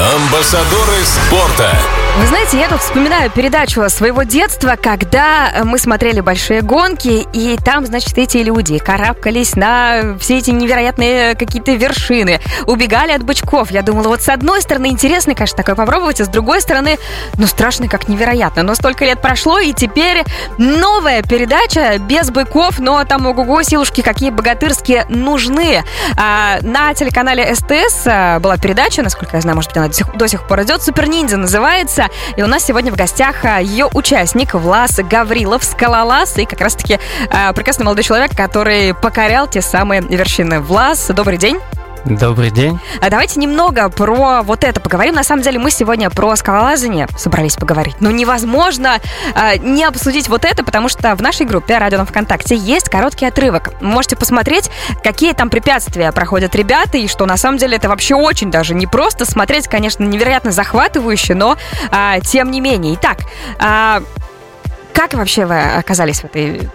Амбассадоры 0.00 1.04
спорта. 1.04 1.78
Вы 2.18 2.26
знаете, 2.26 2.58
я 2.58 2.68
тут 2.68 2.80
вспоминаю 2.80 3.30
передачу 3.30 3.88
своего 3.88 4.24
детства, 4.24 4.76
когда 4.80 5.52
мы 5.64 5.78
смотрели 5.78 6.20
большие 6.20 6.60
гонки, 6.60 7.26
и 7.32 7.56
там, 7.64 7.86
значит, 7.86 8.18
эти 8.18 8.38
люди 8.38 8.78
карабкались 8.78 9.54
на 9.54 10.16
все 10.18 10.38
эти 10.38 10.50
невероятные 10.50 11.34
какие-то 11.34 11.72
вершины, 11.72 12.40
убегали 12.66 13.12
от 13.12 13.22
бычков. 13.22 13.70
Я 13.70 13.82
думала, 13.82 14.08
вот 14.08 14.22
с 14.22 14.28
одной 14.28 14.60
стороны 14.60 14.86
интересно, 14.86 15.34
конечно, 15.34 15.56
такое 15.56 15.76
попробовать, 15.76 16.20
а 16.20 16.24
с 16.24 16.28
другой 16.28 16.60
стороны, 16.60 16.98
ну, 17.38 17.46
страшно 17.46 17.88
как 17.88 18.08
невероятно. 18.08 18.64
Но 18.64 18.74
столько 18.74 19.04
лет 19.04 19.22
прошло, 19.22 19.58
и 19.58 19.72
теперь 19.72 20.24
новая 20.58 21.22
передача 21.22 21.98
без 21.98 22.30
быков, 22.30 22.80
но 22.80 23.04
там, 23.04 23.26
ого-го, 23.26 23.62
силушки 23.62 24.00
какие 24.00 24.30
богатырские 24.30 25.06
нужны. 25.08 25.84
А, 26.16 26.58
на 26.62 26.92
телеканале 26.92 27.54
СТС 27.54 28.02
а, 28.06 28.40
была 28.40 28.56
передача, 28.56 29.02
насколько 29.02 29.36
я 29.36 29.40
знаю, 29.40 29.56
может 29.56 29.70
быть, 29.70 29.78
она 29.78 29.88
до 29.88 29.94
сих, 29.94 30.16
до 30.16 30.28
сих 30.28 30.46
пор 30.46 30.62
идет, 30.62 30.82
Супер 30.82 31.08
Ниндзя 31.08 31.36
называется, 31.36 31.99
и 32.36 32.42
у 32.42 32.46
нас 32.46 32.64
сегодня 32.64 32.92
в 32.92 32.96
гостях 32.96 33.44
а, 33.44 33.60
ее 33.60 33.88
участник 33.92 34.54
Влас 34.54 34.98
Гаврилов, 34.98 35.64
скалолаз, 35.64 36.38
и 36.38 36.46
как 36.46 36.60
раз-таки 36.60 36.98
а, 37.30 37.52
прекрасный 37.52 37.84
молодой 37.84 38.04
человек, 38.04 38.36
который 38.36 38.94
покорял 38.94 39.48
те 39.48 39.60
самые 39.60 40.00
вершины. 40.02 40.60
Влас, 40.60 41.08
добрый 41.08 41.38
день. 41.38 41.58
Добрый 42.04 42.50
день. 42.50 42.78
А 43.00 43.10
давайте 43.10 43.38
немного 43.38 43.88
про 43.90 44.42
вот 44.42 44.64
это 44.64 44.80
поговорим. 44.80 45.14
На 45.14 45.22
самом 45.22 45.42
деле 45.42 45.58
мы 45.58 45.70
сегодня 45.70 46.08
про 46.08 46.34
скалолазание 46.34 47.06
собрались 47.16 47.56
поговорить. 47.56 47.96
Но 48.00 48.10
невозможно 48.10 48.98
э, 49.34 49.58
не 49.58 49.84
обсудить 49.84 50.28
вот 50.28 50.44
это, 50.44 50.64
потому 50.64 50.88
что 50.88 51.14
в 51.14 51.22
нашей 51.22 51.46
группе 51.46 51.76
«Радио 51.76 51.98
на 51.98 52.06
ВКонтакте» 52.06 52.56
есть 52.56 52.88
короткий 52.88 53.26
отрывок. 53.26 53.80
Можете 53.82 54.16
посмотреть, 54.16 54.70
какие 55.02 55.32
там 55.34 55.50
препятствия 55.50 56.10
проходят 56.12 56.54
ребята, 56.54 56.96
и 56.96 57.06
что 57.06 57.26
на 57.26 57.36
самом 57.36 57.58
деле 57.58 57.76
это 57.76 57.88
вообще 57.88 58.14
очень 58.14 58.50
даже 58.50 58.74
не 58.74 58.86
просто. 58.86 59.24
Смотреть, 59.24 59.68
конечно, 59.68 60.02
невероятно 60.04 60.52
захватывающе, 60.52 61.34
но 61.34 61.56
э, 61.90 62.20
тем 62.22 62.50
не 62.50 62.60
менее. 62.60 62.94
Итак, 62.94 63.18
э, 63.60 64.00
как 64.94 65.14
вообще 65.14 65.44
вы 65.44 65.60
оказались 65.60 66.20
в 66.20 66.24
этой, 66.24 66.70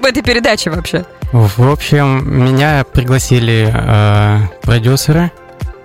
в 0.00 0.04
этой 0.04 0.22
передаче 0.22 0.70
вообще? 0.70 1.04
В 1.32 1.70
общем, 1.70 2.22
меня 2.24 2.84
пригласили 2.84 3.70
э, 3.72 4.38
продюсеры, 4.62 5.30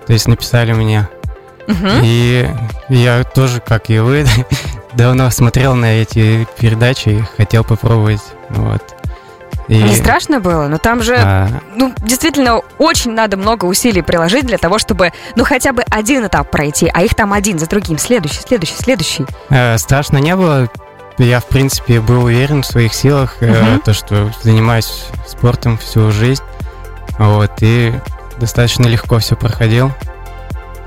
то 0.06 0.12
есть 0.12 0.26
написали 0.28 0.72
мне. 0.72 1.08
Угу. 1.66 1.88
И 2.02 2.46
я 2.88 3.24
тоже, 3.24 3.60
как 3.60 3.90
и 3.90 3.98
вы, 3.98 4.26
давно 4.94 5.30
смотрел 5.30 5.74
на 5.74 6.02
эти 6.02 6.46
передачи 6.58 7.08
и 7.08 7.24
хотел 7.36 7.64
попробовать. 7.64 8.22
Вот. 8.50 8.82
И... 9.68 9.82
Не 9.82 9.94
страшно 9.94 10.40
было? 10.40 10.68
Но 10.68 10.78
там 10.78 11.02
же, 11.02 11.16
а... 11.16 11.48
ну, 11.74 11.92
действительно, 11.98 12.60
очень 12.78 13.12
надо 13.12 13.36
много 13.36 13.64
усилий 13.64 14.02
приложить 14.02 14.46
для 14.46 14.58
того, 14.58 14.78
чтобы, 14.78 15.12
ну, 15.36 15.44
хотя 15.44 15.72
бы 15.72 15.82
один 15.90 16.26
этап 16.26 16.50
пройти, 16.50 16.90
а 16.92 17.02
их 17.02 17.14
там 17.14 17.32
один 17.32 17.58
за 17.58 17.66
другим, 17.66 17.98
следующий, 17.98 18.40
следующий, 18.46 18.76
следующий. 18.76 19.26
Э, 19.48 19.78
страшно 19.78 20.18
не 20.18 20.36
было. 20.36 20.68
Я, 21.18 21.40
в 21.40 21.46
принципе, 21.46 22.00
был 22.00 22.24
уверен 22.24 22.62
в 22.62 22.66
своих 22.66 22.92
силах, 22.92 23.36
угу. 23.40 23.50
э, 23.50 23.78
то, 23.84 23.94
что 23.94 24.32
занимаюсь 24.42 25.06
спортом 25.26 25.78
всю 25.78 26.10
жизнь, 26.10 26.42
вот, 27.18 27.52
и 27.60 27.92
достаточно 28.38 28.86
легко 28.86 29.18
все 29.18 29.36
проходил. 29.36 29.92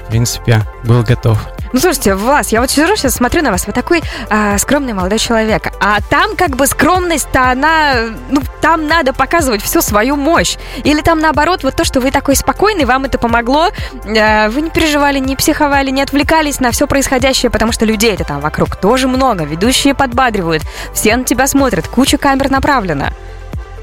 В 0.08 0.10
принципе, 0.10 0.62
был 0.86 1.04
готов. 1.04 1.38
Ну, 1.74 1.80
слушайте, 1.82 2.16
Влас, 2.16 2.54
я 2.54 2.62
вот 2.62 2.72
сижу 2.72 2.96
сейчас, 2.96 3.16
смотрю 3.16 3.42
на 3.44 3.52
вас, 3.52 3.68
вы 3.68 3.74
такой 3.74 4.02
э, 4.30 4.58
скромный 4.58 4.94
молодой 4.94 5.20
человек, 5.20 5.74
а 5.82 6.00
там 6.10 6.38
как 6.38 6.56
бы 6.56 6.66
скромность-то 6.66 7.52
она, 7.52 7.96
ну, 8.30 8.42
там 8.62 8.88
надо 8.88 9.12
показывать 9.12 9.62
всю 9.62 9.82
свою 9.82 10.16
мощь. 10.16 10.56
Или 10.86 11.02
там 11.02 11.20
наоборот, 11.20 11.64
вот 11.64 11.76
то, 11.76 11.84
что 11.84 12.00
вы 12.00 12.12
такой 12.12 12.38
спокойный, 12.38 12.86
вам 12.86 13.04
это 13.04 13.18
помогло, 13.18 13.68
э, 14.06 14.48
вы 14.48 14.62
не 14.62 14.70
переживали, 14.70 15.20
не 15.20 15.36
психовали, 15.36 15.90
не 15.90 16.02
отвлекались 16.02 16.62
на 16.62 16.72
все 16.72 16.88
происходящее, 16.88 17.50
потому 17.50 17.74
что 17.74 17.86
людей-то 17.86 18.24
там 18.24 18.40
вокруг 18.40 18.78
тоже 18.78 19.10
много, 19.10 19.44
ведущие 19.44 19.94
подбадривают, 19.94 20.64
все 20.94 21.18
на 21.18 21.26
тебя 21.26 21.48
смотрят, 21.48 21.86
куча 21.90 22.18
камер 22.18 22.50
направлена. 22.50 23.12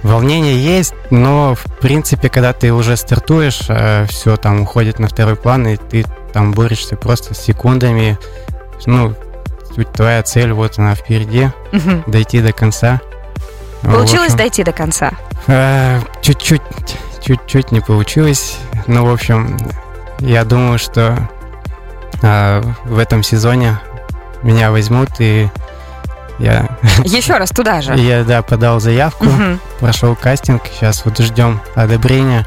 Волнение 0.04 0.62
есть, 0.62 0.92
но 1.08 1.54
в 1.54 1.64
принципе, 1.80 2.28
когда 2.28 2.52
ты 2.52 2.74
уже 2.74 2.94
стартуешь, 2.94 3.62
э, 3.68 4.04
все 4.06 4.36
там 4.36 4.60
уходит 4.60 4.98
на 4.98 5.08
второй 5.08 5.34
план, 5.34 5.66
и 5.66 5.76
ты 5.78 6.04
там 6.30 6.52
борешься 6.52 6.96
просто 6.96 7.32
с 7.32 7.38
секундами. 7.38 8.18
Ну, 8.84 9.14
твоя 9.94 10.22
цель, 10.22 10.52
вот 10.52 10.78
она 10.78 10.94
впереди, 10.94 11.46
угу. 11.72 12.04
дойти 12.06 12.42
до 12.42 12.52
конца. 12.52 13.00
Получилось 13.80 14.34
общем, 14.34 14.36
дойти 14.36 14.62
до 14.62 14.72
конца? 14.72 15.12
Э, 15.46 16.00
чуть-чуть, 16.20 16.60
чуть-чуть 17.22 17.72
не 17.72 17.80
получилось. 17.80 18.58
Ну, 18.86 19.06
в 19.06 19.10
общем, 19.10 19.56
я 20.18 20.44
думаю, 20.44 20.78
что 20.78 21.30
э, 22.20 22.62
в 22.84 22.98
этом 22.98 23.22
сезоне 23.22 23.80
меня 24.42 24.70
возьмут 24.70 25.08
и 25.18 25.48
я... 26.38 26.78
Еще 27.04 27.34
раз 27.36 27.50
туда 27.50 27.80
же? 27.80 27.94
Я, 27.96 28.24
да, 28.24 28.42
подал 28.42 28.80
заявку, 28.80 29.26
угу. 29.26 29.58
прошел 29.80 30.16
кастинг, 30.16 30.62
сейчас 30.72 31.04
вот 31.04 31.18
ждем 31.18 31.60
одобрения. 31.74 32.46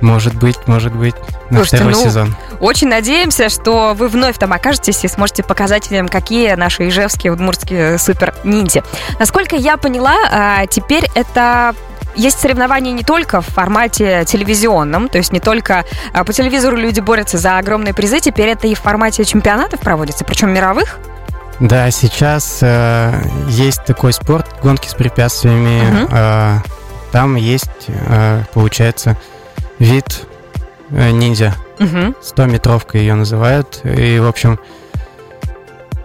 Может 0.00 0.34
быть, 0.34 0.56
может 0.66 0.94
быть, 0.94 1.14
на 1.50 1.58
Слушайте, 1.58 1.76
второй 1.76 1.92
ну, 1.94 2.02
сезон. 2.02 2.36
Очень 2.58 2.88
надеемся, 2.88 3.50
что 3.50 3.94
вы 3.94 4.08
вновь 4.08 4.38
там 4.38 4.52
окажетесь 4.52 5.04
и 5.04 5.08
сможете 5.08 5.42
показать 5.42 5.92
им, 5.92 6.08
какие 6.08 6.54
наши 6.54 6.88
ижевские, 6.88 7.32
удмуртские 7.32 7.98
супер-ниндзя. 7.98 8.82
Насколько 9.18 9.56
я 9.56 9.76
поняла, 9.76 10.16
а, 10.30 10.66
теперь 10.66 11.04
это 11.14 11.74
есть 12.16 12.40
соревнования 12.40 12.92
не 12.92 13.02
только 13.02 13.40
в 13.40 13.46
формате 13.46 14.24
телевизионном, 14.26 15.08
то 15.08 15.18
есть 15.18 15.32
не 15.32 15.40
только 15.40 15.84
а, 16.12 16.24
по 16.24 16.32
телевизору 16.32 16.76
люди 16.76 17.00
борются 17.00 17.38
за 17.38 17.58
огромные 17.58 17.94
призы, 17.94 18.20
теперь 18.20 18.48
это 18.48 18.66
и 18.66 18.74
в 18.74 18.80
формате 18.80 19.24
чемпионатов 19.24 19.80
проводится, 19.80 20.24
причем 20.24 20.50
мировых. 20.50 20.98
Да, 21.60 21.90
сейчас 21.90 22.60
э, 22.62 23.22
есть 23.48 23.84
такой 23.84 24.12
спорт, 24.14 24.46
гонки 24.62 24.88
с 24.88 24.94
препятствиями. 24.94 25.82
Uh-huh. 25.82 26.08
Э, 26.10 26.58
там 27.12 27.36
есть, 27.36 27.68
э, 27.88 28.44
получается, 28.54 29.16
вид 29.78 30.26
э, 30.90 31.10
ниндзя. 31.10 31.54
Угу. 31.78 32.14
100-метровка 32.22 32.98
ее 32.98 33.14
называют. 33.14 33.80
И, 33.84 34.18
в 34.18 34.26
общем, 34.26 34.58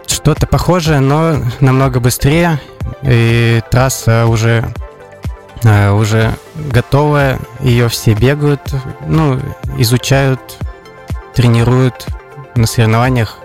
что-то 0.06 0.46
похожее, 0.46 1.00
но 1.00 1.36
намного 1.60 2.00
быстрее. 2.00 2.60
И 3.02 3.62
трасса 3.70 4.26
уже, 4.26 4.72
э, 5.64 5.90
уже 5.90 6.34
готовая. 6.54 7.38
Ее 7.60 7.88
все 7.88 8.14
бегают, 8.14 8.62
ну, 9.06 9.38
изучают, 9.78 10.40
тренируют 11.34 12.06
на 12.54 12.66
соревнованиях. 12.66 13.38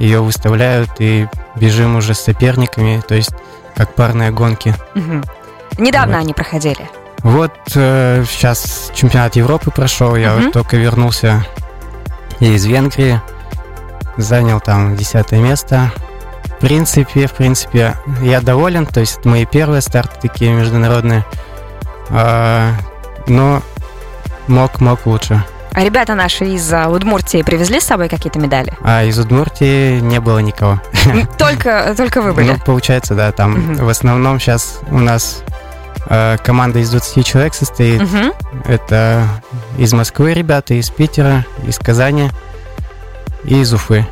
Ее 0.00 0.20
выставляют 0.20 0.90
и 0.98 1.28
бежим 1.54 1.94
уже 1.94 2.14
с 2.14 2.20
соперниками, 2.20 3.02
то 3.06 3.14
есть 3.14 3.30
как 3.76 3.94
парные 3.94 4.32
гонки. 4.32 4.74
Угу. 4.96 5.22
Недавно 5.78 6.16
вот. 6.16 6.24
они 6.24 6.34
проходили. 6.34 6.90
Вот 7.18 7.52
э, 7.74 8.24
сейчас 8.28 8.90
чемпионат 8.94 9.36
Европы 9.36 9.70
прошел, 9.70 10.16
я 10.16 10.34
угу. 10.34 10.44
вот 10.44 10.52
только 10.52 10.78
вернулся 10.78 11.46
из 12.40 12.64
Венгрии, 12.64 13.20
занял 14.16 14.58
там 14.60 14.96
десятое 14.96 15.40
место. 15.40 15.92
В 16.46 16.60
принципе, 16.60 17.26
в 17.26 17.32
принципе, 17.32 17.94
я 18.22 18.40
доволен, 18.40 18.86
то 18.86 19.00
есть 19.00 19.24
мои 19.24 19.44
первые 19.44 19.82
старты 19.82 20.28
такие 20.28 20.52
международные, 20.52 21.24
э, 22.08 22.72
но 23.26 23.62
мог, 24.48 24.80
мог 24.80 25.04
лучше. 25.06 25.44
А 25.72 25.84
ребята 25.84 26.14
наши 26.14 26.44
из 26.46 26.72
а, 26.72 26.88
Удмуртии 26.88 27.42
привезли 27.42 27.80
с 27.80 27.84
собой 27.84 28.08
какие-то 28.08 28.38
медали? 28.38 28.72
А 28.82 29.04
из 29.04 29.18
Удмуртии 29.18 30.00
не 30.00 30.20
было 30.20 30.38
никого. 30.38 30.80
Только, 31.38 31.94
только 31.96 32.20
вы 32.22 32.32
были? 32.32 32.52
Ну, 32.52 32.58
получается, 32.64 33.14
да. 33.14 33.32
Там 33.32 33.74
угу. 33.74 33.84
в 33.84 33.88
основном 33.88 34.40
сейчас 34.40 34.80
у 34.90 34.98
нас 34.98 35.42
Э, 36.06 36.38
команда 36.42 36.78
из 36.80 36.90
20 36.90 37.24
человек 37.24 37.54
состоит. 37.54 38.02
Угу. 38.02 38.64
Это 38.66 39.26
из 39.78 39.92
Москвы 39.92 40.34
ребята, 40.34 40.74
из 40.74 40.90
Питера, 40.90 41.44
из 41.66 41.78
Казани 41.78 42.30
и 43.44 43.60
из 43.60 43.72
Уфы. 43.72 44.06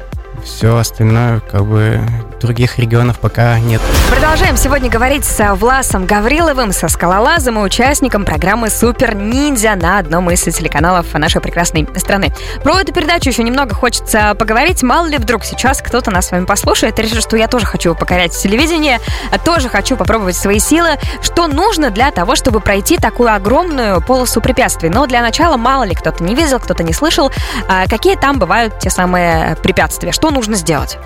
Все 0.45 0.77
остальное, 0.77 1.41
как 1.41 1.65
бы, 1.65 2.01
других 2.41 2.79
регионов 2.79 3.19
пока 3.19 3.59
нет. 3.59 3.81
Продолжаем 4.11 4.57
сегодня 4.57 4.91
говорить 4.91 5.25
с 5.25 5.55
Власом 5.55 6.07
Гавриловым, 6.07 6.73
со 6.73 6.89
скалолазом 6.89 7.59
и 7.59 7.63
участником 7.63 8.25
программы 8.25 8.71
«Супер 8.71 9.15
Ниндзя» 9.15 9.75
на 9.75 9.99
одном 9.99 10.31
из 10.31 10.43
телеканалов 10.43 11.13
нашей 11.15 11.41
прекрасной 11.41 11.89
страны. 11.97 12.33
Про 12.63 12.81
эту 12.81 12.93
передачу 12.93 13.29
еще 13.29 13.43
немного 13.43 13.75
хочется 13.75 14.35
поговорить. 14.35 14.83
Мало 14.83 15.07
ли 15.07 15.19
вдруг 15.19 15.45
сейчас 15.45 15.83
кто-то 15.83 16.11
нас 16.11 16.29
с 16.29 16.31
вами 16.31 16.45
послушает 16.45 16.99
и 16.99 17.03
решит, 17.03 17.23
что 17.23 17.37
я 17.37 17.49
тоже 17.49 17.67
хочу 17.67 17.95
покорять 17.95 18.33
телевидение, 18.33 19.01
тоже 19.45 19.69
хочу 19.69 19.97
попробовать 19.97 20.37
свои 20.37 20.59
силы. 20.59 20.91
Что 21.23 21.47
нужно 21.47 21.91
для 21.91 22.11
того, 22.11 22.37
чтобы 22.37 22.61
пройти 22.61 22.97
такую 22.97 23.35
огромную 23.35 24.01
полосу 24.01 24.41
препятствий? 24.41 24.89
Но 24.89 25.07
для 25.07 25.23
начала 25.23 25.57
мало 25.57 25.85
ли 25.85 25.95
кто-то 25.95 26.23
не 26.25 26.35
видел, 26.35 26.61
кто-то 26.61 26.83
не 26.83 26.93
слышал, 26.93 27.31
а 27.69 27.87
какие 27.87 28.17
там 28.17 28.39
бывают 28.39 28.79
те 28.79 28.91
самые 28.91 29.57
препятствия. 29.63 30.13
Что 30.13 30.28
нужно 30.31 30.57
сделать? 30.57 30.99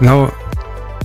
Ну, 0.00 0.30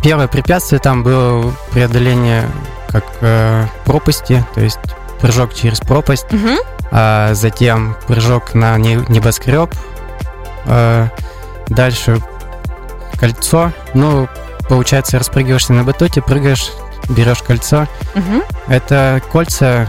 первое 0.01 0.27
препятствие 0.27 0.79
там 0.79 1.03
было 1.03 1.53
преодоление 1.71 2.49
как 2.89 3.05
э, 3.21 3.65
пропасти, 3.85 4.45
то 4.53 4.61
есть 4.61 4.79
прыжок 5.21 5.53
через 5.53 5.79
пропасть, 5.79 6.31
угу. 6.33 6.57
а 6.91 7.33
затем 7.33 7.95
прыжок 8.07 8.53
на 8.53 8.77
небоскреб, 8.77 9.73
Э, 10.65 11.07
дальше 11.67 12.21
кольцо. 13.19 13.71
Ну, 13.93 14.27
получается, 14.67 15.19
распрыгиваешься 15.19 15.73
на 15.73 15.83
батуте, 15.83 16.21
прыгаешь, 16.21 16.71
берешь 17.09 17.41
кольцо. 17.41 17.87
Угу. 18.15 18.43
Это 18.67 19.21
кольца 19.31 19.87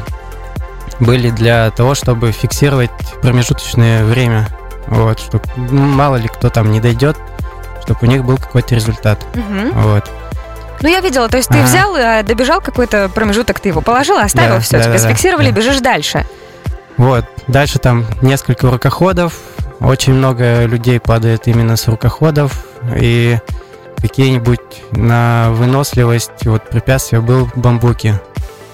были 1.00 1.30
для 1.30 1.70
того, 1.70 1.94
чтобы 1.94 2.32
фиксировать 2.32 2.90
промежуточное 3.20 4.04
время. 4.04 4.48
Вот, 4.88 5.20
чтобы 5.20 5.44
ну, 5.56 5.82
мало 5.82 6.16
ли 6.16 6.28
кто 6.28 6.50
там 6.50 6.70
не 6.72 6.80
дойдет, 6.80 7.16
чтобы 7.82 8.00
у 8.02 8.06
них 8.06 8.24
был 8.24 8.38
какой-то 8.38 8.74
результат. 8.74 9.24
Угу. 9.34 9.80
Вот. 9.80 10.10
Ну, 10.80 10.88
я 10.88 11.00
видела, 11.00 11.28
то 11.28 11.36
есть 11.36 11.48
ты 11.48 11.58
ага. 11.58 11.66
взял, 11.66 11.96
э, 11.96 12.22
добежал 12.24 12.60
какой-то 12.60 13.08
промежуток, 13.08 13.60
ты 13.60 13.68
его 13.68 13.80
положил, 13.80 14.18
оставил, 14.18 14.56
да, 14.56 14.60
все, 14.60 14.78
да, 14.78 14.84
тебя 14.84 14.92
да, 14.94 14.98
сфиксировали, 14.98 15.50
да. 15.50 15.56
бежишь 15.56 15.80
дальше. 15.80 16.26
Вот, 16.96 17.24
дальше 17.46 17.78
там 17.78 18.04
несколько 18.20 18.68
рукоходов, 18.70 19.34
очень 19.80 20.14
много 20.14 20.64
людей 20.64 20.98
падает 20.98 21.46
именно 21.46 21.76
с 21.76 21.86
рукоходов, 21.86 22.64
и 22.96 23.38
какие-нибудь 24.00 24.60
на 24.90 25.50
выносливость 25.50 26.46
вот 26.46 26.68
препятствия 26.68 27.20
был 27.20 27.48
бамбуки. 27.54 28.20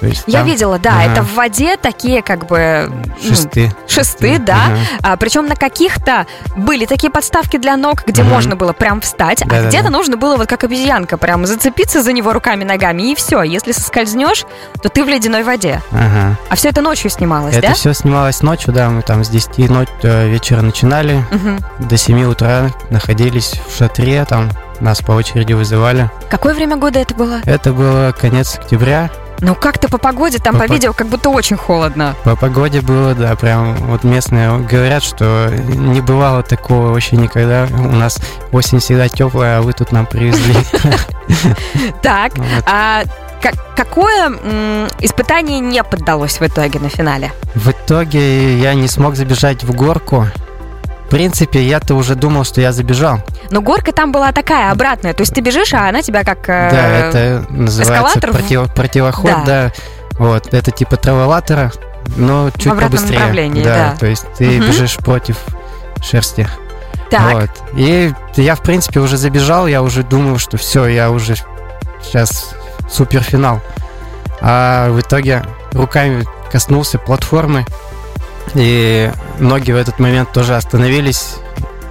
Есть 0.06 0.24
Я 0.26 0.40
там, 0.40 0.48
видела, 0.48 0.78
да, 0.78 1.00
ага. 1.00 1.12
это 1.12 1.22
в 1.22 1.34
воде 1.34 1.76
такие 1.76 2.22
как 2.22 2.46
бы 2.46 2.90
шесты, 3.22 3.66
ну, 3.66 3.88
шесты, 3.88 4.38
да. 4.38 4.66
Ага. 4.66 4.78
А, 5.02 5.16
причем 5.16 5.46
на 5.46 5.56
каких-то 5.56 6.26
были 6.56 6.86
такие 6.86 7.10
подставки 7.10 7.56
для 7.56 7.76
ног, 7.76 8.04
где 8.06 8.22
ага. 8.22 8.30
можно 8.30 8.56
было 8.56 8.72
прям 8.72 9.00
встать, 9.00 9.42
да, 9.46 9.56
а 9.56 9.62
да, 9.62 9.68
где-то 9.68 9.84
да. 9.84 9.90
нужно 9.90 10.16
было 10.16 10.36
вот 10.36 10.48
как 10.48 10.64
обезьянка 10.64 11.16
прям 11.18 11.46
зацепиться 11.46 12.02
за 12.02 12.12
него 12.12 12.32
руками, 12.32 12.64
ногами 12.64 13.12
и 13.12 13.14
все. 13.14 13.42
Если 13.42 13.72
соскользнешь, 13.72 14.44
то 14.82 14.88
ты 14.88 15.04
в 15.04 15.08
ледяной 15.08 15.42
воде. 15.42 15.82
Ага. 15.90 16.36
А 16.48 16.54
все 16.54 16.68
это 16.68 16.80
ночью 16.80 17.10
снималось, 17.10 17.54
это 17.54 17.62
да? 17.62 17.68
Это 17.68 17.76
все 17.76 17.94
снималось 17.94 18.42
ночью, 18.42 18.72
да. 18.72 18.90
Мы 18.90 19.02
там 19.02 19.24
с 19.24 19.28
10 19.28 19.70
ночи 19.70 19.90
э, 20.02 20.28
вечера 20.28 20.62
начинали, 20.62 21.24
угу. 21.32 21.86
до 21.86 21.96
7 21.96 22.24
утра 22.24 22.70
находились 22.90 23.54
в 23.68 23.76
шатре, 23.76 24.24
там 24.24 24.50
нас 24.80 25.00
по 25.00 25.12
очереди 25.12 25.52
вызывали. 25.52 26.10
Какое 26.30 26.54
время 26.54 26.76
года 26.76 26.98
это 26.98 27.14
было? 27.14 27.40
Это 27.44 27.72
было 27.72 28.14
конец 28.18 28.56
октября. 28.56 29.10
Ну 29.40 29.54
как-то 29.54 29.88
по 29.88 29.98
погоде, 29.98 30.38
там 30.38 30.58
по, 30.58 30.66
по 30.66 30.72
видео 30.72 30.92
как 30.92 31.06
будто 31.06 31.30
очень 31.30 31.56
холодно. 31.56 32.16
По 32.24 32.36
погоде 32.36 32.80
было, 32.80 33.14
да, 33.14 33.36
прям 33.36 33.74
вот 33.76 34.04
местные 34.04 34.58
говорят, 34.58 35.02
что 35.02 35.50
не 35.50 36.00
бывало 36.00 36.42
такого 36.42 36.88
вообще 36.88 37.16
никогда. 37.16 37.68
У 37.70 37.92
нас 37.92 38.18
осень 38.52 38.80
всегда 38.80 39.08
теплая, 39.08 39.58
а 39.58 39.62
вы 39.62 39.72
тут 39.72 39.92
нам 39.92 40.06
привезли. 40.06 40.54
Так, 42.02 42.32
а 42.66 43.02
какое 43.76 44.30
испытание 45.00 45.60
не 45.60 45.82
поддалось 45.84 46.40
в 46.40 46.42
итоге 46.42 46.80
на 46.80 46.88
финале? 46.88 47.32
В 47.54 47.70
итоге 47.70 48.58
я 48.58 48.74
не 48.74 48.88
смог 48.88 49.14
забежать 49.14 49.62
в 49.62 49.74
горку. 49.74 50.26
В 51.08 51.10
принципе, 51.10 51.66
я-то 51.66 51.94
уже 51.94 52.16
думал, 52.16 52.44
что 52.44 52.60
я 52.60 52.70
забежал. 52.70 53.20
Но 53.50 53.62
горка 53.62 53.92
там 53.92 54.12
была 54.12 54.30
такая, 54.32 54.70
обратная. 54.70 55.14
То 55.14 55.22
есть 55.22 55.32
ты 55.32 55.40
бежишь, 55.40 55.72
а 55.72 55.88
она 55.88 56.02
тебя 56.02 56.22
как 56.22 56.46
э, 56.50 56.68
Да, 56.70 56.86
это 56.86 57.46
называется 57.48 58.20
против, 58.20 58.74
противоход, 58.74 59.30
да. 59.46 59.72
да. 59.72 59.72
Вот, 60.18 60.52
это 60.52 60.70
типа 60.70 60.98
траволатора, 60.98 61.72
но 62.18 62.50
чуть 62.50 62.74
в 62.74 62.78
побыстрее. 62.78 63.20
направлении, 63.20 63.64
да, 63.64 63.92
да. 63.92 63.96
То 63.98 64.04
есть 64.04 64.26
ты 64.36 64.58
угу. 64.58 64.66
бежишь 64.66 64.96
против 64.98 65.38
шерсти. 66.02 66.46
Так. 67.10 67.32
Вот. 67.32 67.50
И 67.74 68.12
я, 68.36 68.54
в 68.54 68.60
принципе, 68.60 69.00
уже 69.00 69.16
забежал, 69.16 69.66
я 69.66 69.80
уже 69.80 70.02
думал, 70.02 70.36
что 70.36 70.58
все, 70.58 70.88
я 70.88 71.10
уже 71.10 71.36
сейчас 72.02 72.54
суперфинал. 72.90 73.62
А 74.42 74.90
в 74.90 75.00
итоге 75.00 75.42
руками 75.72 76.26
коснулся 76.52 76.98
платформы, 76.98 77.64
и 78.54 79.10
ноги 79.38 79.72
в 79.72 79.76
этот 79.76 79.98
момент 79.98 80.32
тоже 80.32 80.56
остановились, 80.56 81.36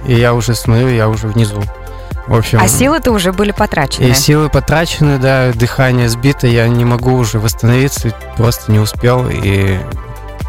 и 0.06 0.14
я 0.14 0.34
уже 0.34 0.54
смотрю, 0.54 0.88
я 0.88 1.08
уже 1.08 1.28
внизу. 1.28 1.62
В 2.26 2.34
общем, 2.34 2.60
а 2.62 2.68
силы-то 2.68 3.10
уже 3.10 3.32
были 3.32 3.52
потрачены. 3.52 4.04
И 4.06 4.14
силы 4.14 4.50
потрачены, 4.50 5.18
да, 5.18 5.50
дыхание 5.52 6.10
сбито, 6.10 6.46
я 6.46 6.68
не 6.68 6.84
могу 6.84 7.14
уже 7.14 7.38
восстановиться, 7.38 8.14
просто 8.36 8.70
не 8.70 8.78
успел, 8.78 9.26
и 9.30 9.78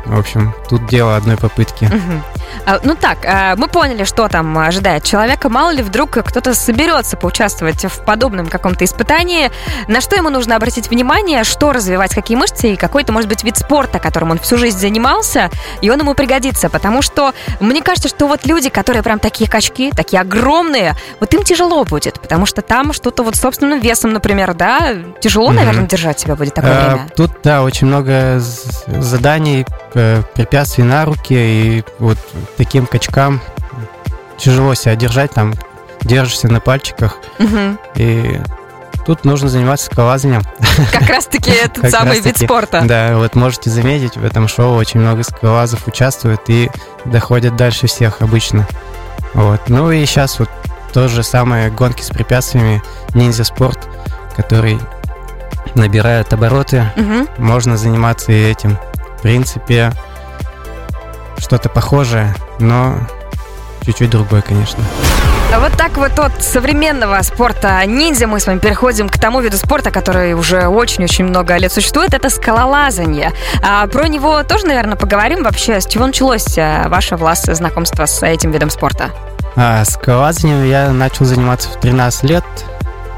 в 0.09 0.19
общем, 0.19 0.53
тут 0.67 0.85
дело 0.87 1.15
одной 1.15 1.37
попытки. 1.37 1.85
Угу. 1.85 2.79
Ну 2.83 2.95
так, 2.95 3.19
а, 3.25 3.55
мы 3.55 3.67
поняли, 3.67 4.03
что 4.03 4.27
там 4.27 4.57
ожидает 4.57 5.03
человека. 5.03 5.49
Мало 5.49 5.71
ли 5.71 5.83
вдруг 5.83 6.11
кто-то 6.11 6.53
соберется 6.53 7.17
поучаствовать 7.17 7.85
в 7.85 8.03
подобном 8.03 8.47
каком-то 8.47 8.85
испытании. 8.85 9.51
На 9.87 10.01
что 10.01 10.15
ему 10.15 10.29
нужно 10.29 10.55
обратить 10.55 10.89
внимание, 10.89 11.43
что 11.43 11.71
развивать, 11.71 12.13
какие 12.13 12.37
мышцы 12.37 12.73
и 12.73 12.75
какой-то, 12.75 13.11
может 13.11 13.29
быть, 13.29 13.43
вид 13.43 13.57
спорта, 13.57 13.99
которым 13.99 14.31
он 14.31 14.39
всю 14.39 14.57
жизнь 14.57 14.79
занимался, 14.79 15.49
и 15.81 15.89
он 15.89 15.99
ему 15.99 16.13
пригодится. 16.13 16.69
Потому 16.69 17.01
что 17.01 17.33
мне 17.59 17.81
кажется, 17.81 18.09
что 18.09 18.27
вот 18.27 18.45
люди, 18.45 18.69
которые 18.69 19.03
прям 19.03 19.19
такие 19.19 19.49
качки, 19.49 19.91
такие 19.91 20.21
огромные, 20.21 20.95
вот 21.19 21.33
им 21.33 21.43
тяжело 21.43 21.83
будет, 21.83 22.19
потому 22.19 22.45
что 22.45 22.61
там 22.61 22.93
что-то 22.93 23.23
вот 23.23 23.35
собственным 23.35 23.79
весом, 23.79 24.11
например, 24.13 24.53
да, 24.53 24.95
тяжело, 25.19 25.51
наверное, 25.51 25.87
держать 25.87 26.19
себя 26.19 26.35
будет 26.35 26.53
такое 26.53 26.77
а, 26.77 26.89
время. 26.89 27.09
Тут, 27.15 27.31
да, 27.43 27.63
очень 27.63 27.87
много 27.87 28.39
заданий 28.87 29.65
Э, 29.95 30.21
препятствий 30.35 30.83
на 30.83 31.05
руки, 31.05 31.33
и 31.33 31.83
вот 31.97 32.17
таким 32.57 32.85
качкам 32.85 33.41
тяжело 34.37 34.75
себя 34.75 34.95
держать, 34.95 35.31
там 35.31 35.53
держишься 36.01 36.47
на 36.47 36.59
пальчиках, 36.59 37.17
угу. 37.39 37.77
и 37.95 38.39
тут 39.05 39.25
нужно 39.25 39.49
заниматься 39.49 39.87
скалолазанием. 39.87 40.43
Как 40.91 41.09
раз-таки 41.09 41.49
этот 41.63 41.89
самый 41.89 42.19
вид 42.19 42.37
спорта. 42.37 42.83
Да, 42.85 43.17
вот 43.17 43.33
можете 43.33 43.71
заметить, 43.71 44.15
в 44.15 44.23
этом 44.23 44.47
шоу 44.47 44.75
очень 44.75 44.99
много 44.99 45.23
скалолазов 45.23 45.87
участвует 45.87 46.41
и 46.49 46.69
доходят 47.05 47.55
дальше 47.55 47.87
всех 47.87 48.21
обычно. 48.21 48.67
Вот. 49.33 49.69
Ну 49.69 49.91
и 49.91 50.05
сейчас 50.05 50.37
вот 50.37 50.49
то 50.93 51.07
же 51.07 51.23
самое 51.23 51.71
гонки 51.71 52.03
с 52.03 52.09
препятствиями, 52.09 52.83
ниндзя 53.15 53.43
спорт, 53.43 53.89
который 54.35 54.79
набирает 55.73 56.31
обороты, 56.31 56.85
угу. 56.95 57.27
можно 57.39 57.75
заниматься 57.75 58.31
и 58.31 58.51
этим 58.51 58.77
в 59.19 59.21
принципе, 59.21 59.91
что-то 61.37 61.67
похожее, 61.67 62.33
но 62.59 62.95
чуть-чуть 63.85 64.09
другое, 64.09 64.41
конечно. 64.41 64.81
Вот 65.57 65.73
так 65.73 65.97
вот 65.97 66.17
от 66.19 66.41
современного 66.41 67.21
спорта 67.21 67.83
ниндзя 67.85 68.27
мы 68.27 68.39
с 68.39 68.47
вами 68.47 68.59
переходим 68.59 69.09
к 69.09 69.17
тому 69.17 69.41
виду 69.41 69.57
спорта, 69.57 69.91
который 69.91 70.33
уже 70.33 70.67
очень-очень 70.67 71.25
много 71.25 71.57
лет 71.57 71.73
существует. 71.73 72.13
Это 72.13 72.29
скалолазание. 72.29 73.33
А 73.61 73.85
про 73.87 74.07
него 74.07 74.43
тоже, 74.43 74.67
наверное, 74.67 74.95
поговорим 74.95 75.43
вообще. 75.43 75.81
С 75.81 75.85
чего 75.85 76.05
началось 76.05 76.57
а, 76.57 76.87
ваше 76.87 77.17
властное 77.17 77.55
знакомство 77.55 78.05
с 78.05 78.25
этим 78.25 78.51
видом 78.51 78.69
спорта? 78.69 79.09
А, 79.57 79.83
скалолазанием 79.83 80.63
я 80.63 80.91
начал 80.91 81.25
заниматься 81.25 81.67
в 81.69 81.79
13 81.81 82.23
лет. 82.23 82.45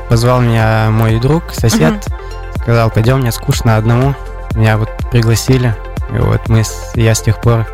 Позвал 0.10 0.42
меня 0.42 0.90
мой 0.90 1.20
друг, 1.20 1.44
сосед. 1.52 1.94
Угу. 1.94 2.62
Сказал, 2.64 2.90
пойдем, 2.90 3.20
мне 3.20 3.32
скучно 3.32 3.76
одному. 3.76 4.16
Меня 4.56 4.78
вот 4.78 4.90
пригласили. 5.12 5.76
И 6.14 6.18
вот 6.18 6.50
мы, 6.50 6.64
я 6.96 7.16
с 7.16 7.22
тех 7.22 7.40
пор 7.42 7.66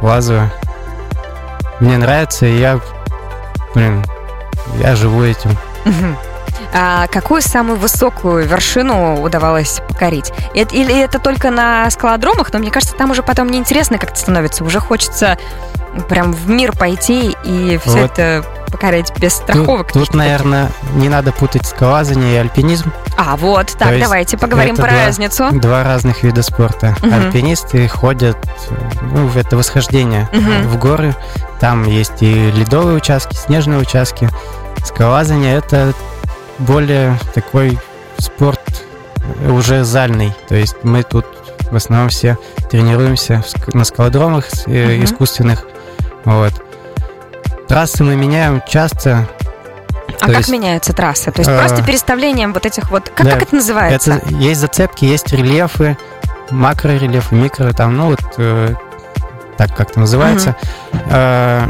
лазаю. 0.00 0.50
Мне 1.80 1.98
нравится, 1.98 2.46
и 2.46 2.58
я, 2.58 2.80
блин, 3.74 4.04
я 4.78 4.96
живу 4.96 5.22
этим. 5.22 5.50
А 6.76 7.06
какую 7.06 7.40
самую 7.40 7.78
высокую 7.78 8.46
вершину 8.46 9.22
удавалось 9.22 9.80
покорить? 9.86 10.32
Или 10.54 11.00
это 11.00 11.18
только 11.20 11.50
на 11.50 11.88
скалодромах? 11.90 12.52
Но 12.52 12.58
мне 12.58 12.70
кажется, 12.70 12.96
там 12.96 13.12
уже 13.12 13.22
потом 13.22 13.48
неинтересно 13.48 13.98
как-то 13.98 14.18
становится. 14.18 14.64
Уже 14.64 14.80
хочется 14.80 15.38
прям 16.08 16.32
в 16.32 16.48
мир 16.48 16.72
пойти 16.72 17.36
и 17.44 17.78
все 17.84 18.00
вот. 18.00 18.18
это 18.18 18.44
покорять 18.74 19.16
без 19.20 19.34
страховок. 19.34 19.92
Тут, 19.92 20.08
тут 20.08 20.14
наверное, 20.14 20.68
не 20.96 21.08
надо 21.08 21.30
путать 21.30 21.64
скалолазание 21.64 22.34
и 22.34 22.36
альпинизм. 22.38 22.90
А, 23.16 23.36
вот, 23.36 23.68
так, 23.78 23.90
То 23.90 24.00
давайте 24.00 24.36
поговорим 24.36 24.74
про 24.74 24.88
два, 24.88 25.06
разницу. 25.06 25.48
Два 25.52 25.84
разных 25.84 26.24
вида 26.24 26.42
спорта. 26.42 26.96
Угу. 27.00 27.14
Альпинисты 27.14 27.86
ходят, 27.86 28.36
ну, 29.12 29.28
в 29.28 29.36
это 29.36 29.56
восхождение 29.56 30.28
угу. 30.32 30.68
в 30.70 30.78
горы. 30.80 31.14
Там 31.60 31.84
есть 31.84 32.20
и 32.20 32.50
ледовые 32.50 32.96
участки, 32.96 33.36
снежные 33.36 33.78
участки. 33.78 34.28
Скалолазание– 34.84 35.54
это 35.56 35.94
более 36.58 37.16
такой 37.32 37.78
спорт 38.18 38.60
уже 39.48 39.84
зальный. 39.84 40.34
То 40.48 40.56
есть 40.56 40.78
мы 40.82 41.04
тут 41.04 41.26
в 41.70 41.76
основном 41.76 42.08
все 42.08 42.38
тренируемся 42.72 43.44
на 43.72 43.84
скалодромах 43.84 44.46
угу. 44.66 44.74
искусственных. 44.74 45.64
Вот. 46.24 46.63
Трассы 47.68 48.04
мы 48.04 48.16
меняем 48.16 48.62
часто. 48.68 49.28
А 50.20 50.26
как 50.26 50.36
есть, 50.38 50.50
меняются 50.50 50.92
трассы? 50.92 51.32
То 51.32 51.40
есть 51.40 51.50
э, 51.50 51.58
просто 51.58 51.82
переставлением 51.82 52.52
вот 52.52 52.66
этих 52.66 52.90
вот... 52.90 53.08
Как, 53.08 53.26
да, 53.26 53.32
как 53.32 53.42
это 53.42 53.56
называется? 53.56 54.14
Это, 54.14 54.34
есть 54.34 54.60
зацепки, 54.60 55.04
есть 55.04 55.32
рельефы, 55.32 55.96
макрорельефы, 56.50 57.34
микро, 57.34 57.72
там, 57.72 57.96
ну 57.96 58.10
вот 58.10 58.20
э, 58.38 58.74
так 59.56 59.74
как-то 59.74 60.00
называется. 60.00 60.56
Угу. 60.92 61.00
Э, 61.10 61.66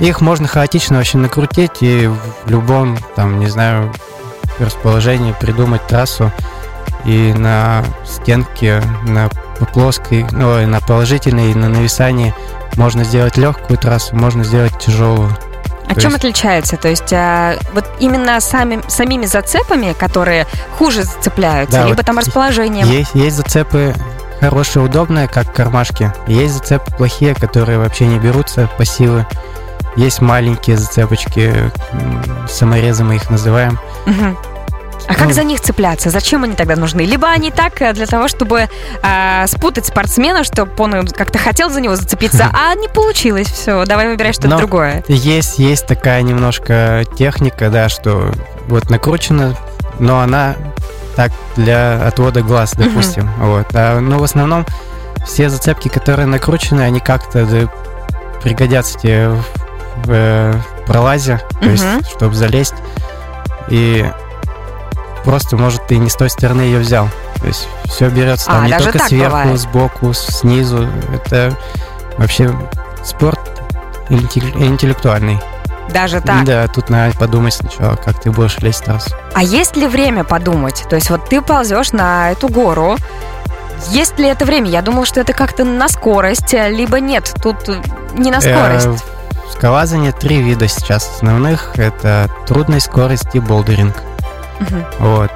их 0.00 0.20
можно 0.20 0.48
хаотично 0.48 0.96
вообще 0.96 1.18
накрутить 1.18 1.82
и 1.82 2.06
в 2.06 2.50
любом, 2.50 2.96
там, 3.14 3.38
не 3.40 3.48
знаю, 3.48 3.92
расположении 4.58 5.34
придумать 5.38 5.86
трассу 5.86 6.32
и 7.04 7.32
на 7.36 7.84
стенке, 8.04 8.82
на 9.04 9.28
плоской, 9.72 10.26
ну, 10.30 10.66
на 10.66 10.80
положительной, 10.80 11.52
и 11.52 11.54
на 11.54 11.68
нависании 11.68 12.34
Можно 12.76 13.04
сделать 13.04 13.36
легкую 13.36 13.78
трассу, 13.78 14.16
можно 14.16 14.44
сделать 14.44 14.78
тяжелую. 14.78 15.36
А 15.86 15.94
чем 15.94 16.12
есть... 16.12 16.24
отличается? 16.24 16.76
То 16.76 16.88
есть 16.88 17.12
а, 17.12 17.56
вот 17.74 17.84
именно 18.00 18.40
сами, 18.40 18.80
самими 18.88 19.26
зацепами, 19.26 19.92
которые 19.92 20.46
хуже 20.78 21.02
зацепляются, 21.04 21.78
да, 21.78 21.84
либо 21.84 21.96
вот 21.96 22.06
там 22.06 22.18
расположением? 22.18 22.86
Есть, 22.88 23.14
есть 23.14 23.36
зацепы 23.36 23.94
хорошие, 24.40 24.82
удобные, 24.82 25.28
как 25.28 25.52
кармашки. 25.54 26.12
Есть 26.26 26.54
зацепы 26.54 26.90
плохие, 26.92 27.34
которые 27.34 27.78
вообще 27.78 28.06
не 28.06 28.18
берутся 28.18 28.68
по 28.78 28.84
силы. 28.84 29.26
Есть 29.96 30.20
маленькие 30.20 30.78
зацепочки, 30.78 31.70
саморезы 32.48 33.04
мы 33.04 33.16
их 33.16 33.28
называем. 33.28 33.78
Угу. 34.06 34.51
А 35.08 35.14
как 35.14 35.28
ну. 35.28 35.32
за 35.32 35.44
них 35.44 35.60
цепляться? 35.60 36.10
Зачем 36.10 36.44
они 36.44 36.54
тогда 36.54 36.76
нужны? 36.76 37.02
Либо 37.02 37.28
они 37.28 37.50
так 37.50 37.80
э, 37.82 37.92
для 37.92 38.06
того, 38.06 38.28
чтобы 38.28 38.68
э, 39.02 39.46
спутать 39.46 39.86
спортсмена, 39.86 40.44
чтобы 40.44 40.72
он 40.78 41.06
как-то 41.08 41.38
хотел 41.38 41.70
за 41.70 41.80
него 41.80 41.96
зацепиться, 41.96 42.50
а 42.54 42.74
не 42.74 42.88
получилось. 42.88 43.48
Все, 43.48 43.84
давай 43.84 44.08
выбирай 44.08 44.32
что-то 44.32 44.56
другое. 44.56 45.04
Есть, 45.08 45.58
есть 45.58 45.86
такая 45.86 46.22
немножко 46.22 47.04
техника, 47.16 47.70
да, 47.70 47.88
что 47.88 48.32
вот 48.68 48.90
накручена, 48.90 49.56
но 49.98 50.20
она 50.20 50.56
так 51.16 51.32
для 51.56 52.06
отвода 52.06 52.42
глаз, 52.42 52.74
допустим. 52.76 53.24
Uh-huh. 53.24 53.56
Вот. 53.56 53.66
А, 53.74 54.00
но 54.00 54.18
в 54.18 54.22
основном 54.22 54.66
все 55.26 55.50
зацепки, 55.50 55.88
которые 55.88 56.26
накручены, 56.26 56.80
они 56.80 57.00
как-то 57.00 57.44
да, 57.44 57.68
пригодятся 58.42 58.98
тебе 58.98 59.28
в, 59.28 59.44
в, 60.06 60.10
э, 60.10 60.52
в 60.52 60.86
пролазе, 60.86 61.40
то 61.60 61.68
есть, 61.68 61.84
чтобы 62.16 62.34
залезть. 62.34 62.74
И 63.68 64.04
просто, 65.24 65.56
может, 65.56 65.86
ты 65.86 65.98
не 65.98 66.10
с 66.10 66.14
той 66.14 66.30
стороны 66.30 66.62
ее 66.62 66.78
взял. 66.78 67.08
То 67.40 67.46
есть 67.46 67.68
все 67.84 68.08
берется 68.08 68.46
там 68.46 68.64
а, 68.64 68.66
не 68.66 68.78
только 68.78 68.98
сверху, 69.00 69.36
бывает. 69.36 69.60
сбоку, 69.60 70.12
снизу. 70.12 70.88
Это 71.12 71.56
вообще 72.18 72.54
спорт 73.04 73.40
интеллектуальный. 74.08 75.40
Даже 75.90 76.20
так? 76.20 76.44
Да, 76.44 76.68
тут 76.68 76.90
надо 76.90 77.16
подумать 77.16 77.54
сначала, 77.54 77.96
как 77.96 78.20
ты 78.20 78.30
будешь 78.30 78.58
лезть 78.58 78.86
раз. 78.86 79.08
А 79.34 79.42
есть 79.42 79.76
ли 79.76 79.86
время 79.86 80.24
подумать? 80.24 80.84
То 80.88 80.96
есть 80.96 81.10
вот 81.10 81.28
ты 81.28 81.42
ползешь 81.42 81.92
на 81.92 82.30
эту 82.30 82.48
гору, 82.48 82.96
есть 83.90 84.18
ли 84.18 84.28
это 84.28 84.44
время? 84.44 84.70
Я 84.70 84.82
думал, 84.82 85.04
что 85.04 85.20
это 85.20 85.32
как-то 85.32 85.64
на 85.64 85.88
скорость, 85.88 86.52
либо 86.52 87.00
нет, 87.00 87.34
тут 87.42 87.68
не 88.14 88.30
на 88.30 88.36
э, 88.36 88.40
скорость. 88.40 89.04
В 89.48 89.52
скалазании 89.54 90.12
три 90.12 90.40
вида 90.40 90.68
сейчас 90.68 91.10
основных. 91.16 91.72
Это 91.76 92.30
трудная 92.46 92.80
скорость 92.80 93.34
и 93.34 93.40
болдеринг. 93.40 93.94
Угу. 94.62 95.06
Вот. 95.06 95.30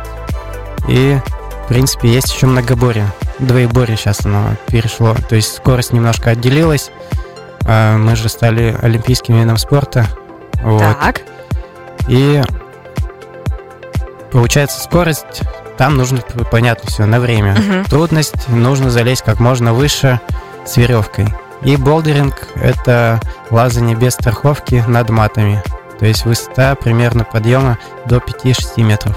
И, 0.88 1.18
в 1.64 1.68
принципе, 1.68 2.08
есть 2.08 2.32
еще 2.32 2.46
многоборье. 2.46 3.06
Двоеборье 3.38 3.96
сейчас 3.96 4.24
оно 4.24 4.56
перешло. 4.66 5.14
То 5.28 5.36
есть 5.36 5.54
скорость 5.54 5.92
немножко 5.92 6.30
отделилась. 6.30 6.90
А, 7.64 7.96
мы 7.96 8.16
же 8.16 8.28
стали 8.28 8.76
олимпийским 8.80 9.38
видом 9.38 9.56
спорта. 9.56 10.06
Вот. 10.62 10.80
Так. 10.80 11.22
И 12.08 12.42
получается 14.30 14.80
скорость 14.80 15.42
там 15.76 15.96
нужно, 15.96 16.20
понятно, 16.50 16.90
все 16.90 17.04
на 17.04 17.20
время. 17.20 17.52
Угу. 17.52 17.84
Трудность 17.90 18.48
нужно 18.48 18.90
залезть 18.90 19.22
как 19.22 19.40
можно 19.40 19.74
выше 19.74 20.20
с 20.64 20.76
веревкой. 20.76 21.28
И 21.62 21.76
болдеринг– 21.76 22.48
это 22.54 23.20
лазание 23.50 23.96
без 23.96 24.14
страховки 24.14 24.84
над 24.86 25.10
матами. 25.10 25.62
То 25.98 26.06
есть 26.06 26.24
высота 26.24 26.74
примерно 26.74 27.24
подъема 27.24 27.78
до 28.06 28.16
5-6 28.16 28.82
метров. 28.82 29.16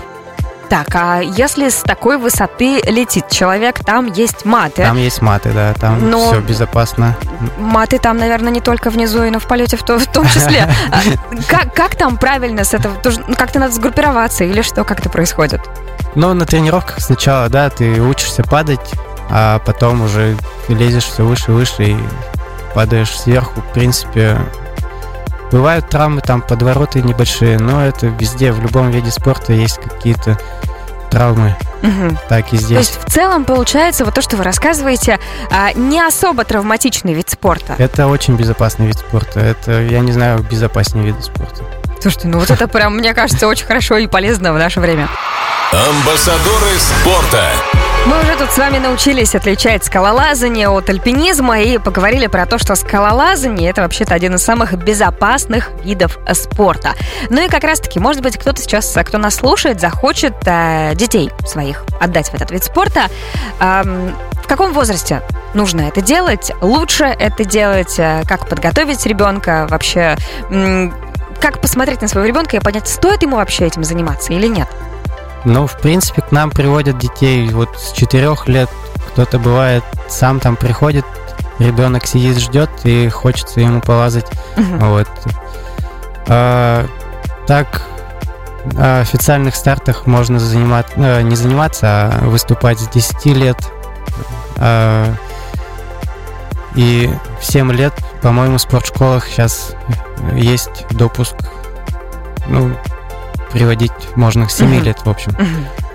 Так, 0.69 0.87
а 0.93 1.19
если 1.19 1.69
с 1.69 1.81
такой 1.81 2.19
высоты 2.19 2.79
летит 2.85 3.27
человек, 3.29 3.79
там 3.83 4.05
есть 4.05 4.45
маты. 4.45 4.83
Там 4.83 4.97
есть 4.97 5.19
маты, 5.19 5.49
да, 5.51 5.73
там 5.73 6.11
но 6.11 6.29
все 6.29 6.41
безопасно. 6.41 7.17
Маты 7.57 7.97
там, 7.97 8.17
наверное, 8.17 8.51
не 8.51 8.61
только 8.61 8.91
внизу, 8.91 9.23
но 9.31 9.39
в 9.39 9.47
полете 9.47 9.77
в, 9.77 9.83
то, 9.83 9.97
в 9.97 10.05
том 10.05 10.27
числе. 10.27 10.67
А 10.91 11.01
как, 11.47 11.73
как 11.73 11.95
там 11.95 12.17
правильно 12.17 12.63
с 12.63 12.75
этого? 12.75 12.93
Ну, 13.27 13.35
как-то 13.35 13.57
надо 13.59 13.73
сгруппироваться 13.73 14.43
или 14.43 14.61
что? 14.61 14.83
Как 14.83 14.99
это 14.99 15.09
происходит? 15.09 15.61
Ну, 16.13 16.33
на 16.35 16.45
тренировках 16.45 16.99
сначала, 16.99 17.49
да, 17.49 17.71
ты 17.71 17.99
учишься 18.01 18.43
падать, 18.43 18.91
а 19.31 19.59
потом 19.59 20.01
уже 20.03 20.37
лезешь 20.67 21.05
все 21.05 21.23
выше 21.23 21.51
и 21.51 21.53
выше 21.53 21.83
и 21.83 21.97
падаешь 22.75 23.17
сверху. 23.17 23.61
В 23.61 23.73
принципе, 23.73 24.37
Бывают 25.51 25.89
травмы, 25.89 26.21
там 26.21 26.41
подвороты 26.41 27.01
небольшие, 27.01 27.57
но 27.57 27.83
это 27.83 28.07
везде, 28.07 28.51
в 28.51 28.61
любом 28.61 28.91
виде 28.91 29.09
спорта 29.11 29.53
есть 29.53 29.77
какие-то 29.77 30.39
травмы. 31.09 31.55
Угу. 31.81 32.17
Так 32.27 32.53
и 32.53 32.57
здесь. 32.57 32.87
То 32.87 32.93
есть 32.93 32.99
в 33.03 33.11
целом 33.11 33.45
получается 33.45 34.05
вот 34.05 34.13
то, 34.13 34.21
что 34.21 34.37
вы 34.37 34.43
рассказываете, 34.43 35.19
а, 35.49 35.73
не 35.73 35.99
особо 35.99 36.43
травматичный 36.43 37.13
вид 37.13 37.29
спорта. 37.29 37.75
Это 37.77 38.07
очень 38.07 38.35
безопасный 38.35 38.87
вид 38.87 38.97
спорта. 38.97 39.39
Это, 39.39 39.81
я 39.81 39.99
не 39.99 40.11
знаю, 40.11 40.39
безопаснее 40.49 41.05
вида 41.05 41.21
спорта. 41.21 41.63
Слушайте, 42.01 42.27
ну 42.27 42.39
вот 42.39 42.49
это 42.49 42.67
прям, 42.67 42.95
мне 42.95 43.13
кажется, 43.13 43.47
очень 43.47 43.65
хорошо 43.65 43.97
и 43.97 44.07
полезно 44.07 44.53
в 44.53 44.57
наше 44.57 44.79
время. 44.79 45.09
Амбассадоры 45.71 46.77
спорта. 46.77 47.43
Мы 48.05 48.19
уже 48.21 48.37
тут 48.37 48.49
с 48.49 48.57
вами 48.57 48.77
научились 48.77 49.35
отличать 49.35 49.83
скалолазание 49.83 50.69
от 50.69 50.89
альпинизма 50.89 51.59
и 51.61 51.77
поговорили 51.77 52.27
про 52.27 52.45
то, 52.45 52.57
что 52.57 52.75
скалолазание 52.75 53.69
это 53.69 53.81
вообще-то 53.81 54.13
один 54.13 54.35
из 54.35 54.43
самых 54.43 54.73
безопасных 54.73 55.71
видов 55.83 56.17
спорта. 56.33 56.93
Ну 57.29 57.45
и 57.45 57.49
как 57.49 57.63
раз-таки, 57.63 57.99
может 57.99 58.23
быть, 58.23 58.37
кто-то 58.37 58.61
сейчас, 58.61 58.97
кто 59.05 59.17
нас 59.17 59.35
слушает, 59.35 59.79
захочет 59.81 60.33
э, 60.45 60.93
детей 60.95 61.29
своих 61.45 61.83
отдать 61.99 62.29
в 62.29 62.33
этот 62.33 62.51
вид 62.51 62.63
спорта. 62.63 63.07
Эм, 63.59 64.15
в 64.43 64.47
каком 64.47 64.73
возрасте 64.73 65.21
нужно 65.53 65.81
это 65.81 66.01
делать? 66.01 66.51
Лучше 66.61 67.03
это 67.03 67.43
делать? 67.43 67.99
Э, 67.99 68.23
как 68.27 68.47
подготовить 68.47 69.05
ребенка? 69.05 69.67
Вообще, 69.69 70.15
как 71.39 71.61
посмотреть 71.61 72.01
на 72.01 72.07
своего 72.07 72.27
ребенка 72.27 72.57
и 72.57 72.59
понять, 72.59 72.87
стоит 72.87 73.21
ему 73.23 73.35
вообще 73.35 73.67
этим 73.67 73.83
заниматься 73.83 74.33
или 74.33 74.47
нет? 74.47 74.67
Ну, 75.45 75.67
в 75.67 75.77
принципе, 75.77 76.21
к 76.21 76.31
нам 76.31 76.51
приводят 76.51 76.97
детей 76.97 77.49
вот 77.49 77.77
с 77.77 77.91
четырех 77.93 78.47
лет. 78.47 78.69
Кто-то 79.11 79.39
бывает 79.39 79.83
сам 80.07 80.39
там 80.39 80.55
приходит, 80.55 81.05
ребенок 81.59 82.05
сидит, 82.05 82.37
ждет, 82.37 82.69
и 82.83 83.09
хочется 83.09 83.59
ему 83.61 83.81
полазать. 83.81 84.27
Uh-huh. 84.55 84.85
Вот. 84.89 85.07
А, 86.27 86.85
так, 87.47 87.83
на 88.65 89.01
официальных 89.01 89.55
стартах 89.55 90.05
можно 90.05 90.39
заниматься, 90.39 90.93
э, 90.97 91.21
не 91.21 91.35
заниматься, 91.35 91.87
а 91.87 92.25
выступать 92.25 92.79
с 92.79 92.87
10 92.87 93.25
лет. 93.27 93.57
А, 94.57 95.13
и 96.75 97.09
в 97.39 97.45
7 97.45 97.71
лет, 97.71 97.93
по-моему, 98.21 98.57
в 98.57 98.61
спортшколах 98.61 99.25
сейчас 99.25 99.75
есть 100.33 100.85
допуск 100.91 101.35
ну, 102.49 102.75
приводить 103.51 103.91
можно 104.15 104.45
к 104.45 104.51
7 104.51 104.81
лет, 104.83 104.99
в 105.03 105.09
общем. 105.09 105.35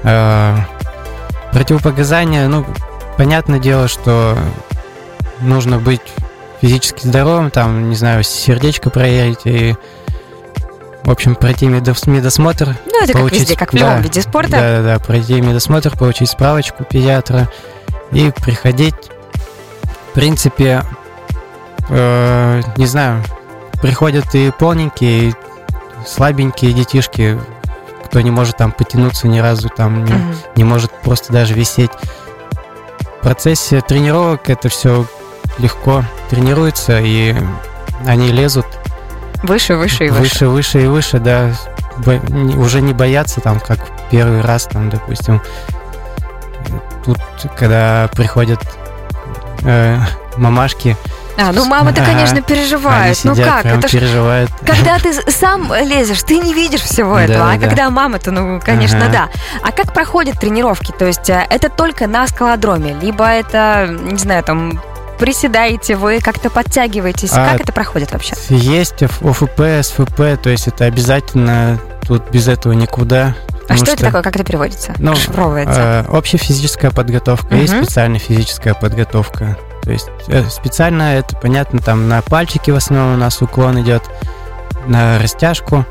Э, 0.03 0.57
противопоказания, 1.53 2.47
ну, 2.49 2.67
понятное 3.17 3.59
дело, 3.59 3.89
что 3.89 4.37
нужно 5.41 5.79
быть 5.79 6.03
физически 6.61 7.07
здоровым, 7.07 7.51
там, 7.51 7.89
не 7.89 7.97
знаю, 7.97 8.23
сердечко 8.23 8.91
проверить 8.91 9.41
и 9.45 9.75
в 11.05 11.11
общем, 11.11 11.35
пройти 11.35 11.67
медосмотр. 11.67 12.77
Ну, 12.87 13.05
это 13.05 13.13
получить, 13.13 13.41
как 13.41 13.41
везде, 13.41 13.57
как 13.57 13.73
в 13.73 13.77
любом 13.77 14.01
виде 14.01 14.23
спорта. 14.23 14.51
Да, 14.51 14.61
да, 14.61 14.83
да, 14.83 14.99
пройти 14.99 15.41
медосмотр, 15.41 15.97
получить 15.97 16.31
справочку 16.31 16.85
педиатра 16.85 17.51
и 18.11 18.33
приходить. 18.43 18.95
В 20.11 20.15
принципе, 20.15 20.83
э, 21.91 22.63
не 22.77 22.87
знаю, 22.87 23.23
приходят 23.83 24.35
и 24.35 24.51
полненькие, 24.59 25.29
и 25.29 25.35
слабенькие 26.07 26.73
детишки, 26.73 27.39
кто 28.05 28.21
не 28.21 28.31
может 28.31 28.57
там 28.57 28.73
потянуться 28.73 29.29
ни 29.29 29.39
разу, 29.39 29.69
там 29.69 30.05
не, 30.05 30.15
не 30.57 30.65
может 30.65 30.91
просто 31.03 31.33
даже 31.33 31.55
висеть. 31.55 31.91
В 33.19 33.23
процессе 33.23 33.81
тренировок 33.81 34.51
это 34.51 34.69
все 34.69 35.07
легко 35.59 36.05
тренируется, 36.31 37.01
и 37.01 37.35
они 38.07 38.29
лезут 38.31 38.67
выше, 39.43 39.77
выше 39.77 40.07
и 40.07 40.11
выше. 40.11 40.21
Выше, 40.21 40.49
выше 40.49 40.83
и 40.83 40.87
выше, 40.87 41.19
да. 41.19 41.53
Уже 42.57 42.81
не 42.81 42.93
боятся 42.93 43.41
там, 43.41 43.61
как 43.61 43.79
первый 44.11 44.41
раз, 44.41 44.65
там, 44.65 44.91
допустим. 44.91 45.41
Тут, 47.05 47.19
когда 47.57 48.09
приходят 48.15 48.61
э, 49.63 49.99
мамашки, 50.37 50.97
а, 51.37 51.53
ну 51.53 51.65
мамы-то, 51.65 52.05
конечно, 52.05 52.41
переживают. 52.43 53.19
ну 53.25 53.35
как? 53.35 53.67
Это 53.67 53.89
ж, 53.89 54.49
когда 54.65 54.99
ты 55.03 55.13
сам 55.31 55.73
лезешь, 55.73 56.23
ты 56.23 56.39
не 56.39 56.55
видишь 56.55 56.83
всего 56.83 57.19
этого. 57.19 57.39
Да, 57.39 57.53
а 57.53 57.59
да. 57.59 57.67
когда 57.67 57.91
мама-то, 57.91 58.31
ну, 58.31 58.61
конечно, 58.61 58.99
ага. 58.99 59.13
да. 59.13 59.29
А 59.63 59.73
как 59.73 59.93
проходят 59.93 60.39
тренировки? 60.39 60.93
То 60.93 61.07
есть 61.07 61.29
э, 61.31 61.47
это 61.51 61.69
только 61.69 62.07
на 62.07 62.27
скалодроме, 62.27 62.95
либо 62.95 63.27
это, 63.27 63.89
не 63.89 64.19
знаю, 64.19 64.45
там 64.45 64.81
приседаете, 65.19 65.97
вы 65.97 66.21
как-то 66.21 66.51
подтягиваетесь. 66.51 67.33
А 67.33 67.53
как 67.53 67.63
это 67.63 67.73
проходит 67.73 68.13
вообще? 68.13 68.35
Есть 68.49 69.03
ОФП, 69.03 69.61
СФП, 69.83 70.41
то 70.43 70.51
есть 70.51 70.69
это 70.69 70.85
обязательно, 70.85 71.79
тут 72.07 72.31
без 72.31 72.49
этого 72.49 72.73
никуда. 72.73 73.35
А 73.69 73.77
что, 73.77 73.87
что 73.87 73.95
это 73.95 74.05
такое, 74.05 74.23
как 74.23 74.37
это 74.37 74.45
переводится? 74.45 74.95
Ну, 74.99 75.15
э, 75.15 76.05
общая 76.11 76.37
физическая 76.37 76.91
подготовка, 76.91 77.47
угу. 77.47 77.57
есть 77.57 77.75
специальная 77.75 78.19
физическая 78.19 78.75
подготовка. 78.75 79.57
То 79.85 79.91
есть 79.93 80.09
э, 80.29 80.45
специально 80.49 81.15
это, 81.15 81.37
понятно, 81.37 81.79
там 81.79 82.09
на 82.09 82.23
пальчики 82.23 82.71
в 82.71 82.77
основном 82.77 83.15
у 83.15 83.17
нас 83.17 83.41
уклон 83.43 83.81
идет, 83.83 84.03
на 84.87 85.19
растяжку, 85.19 85.85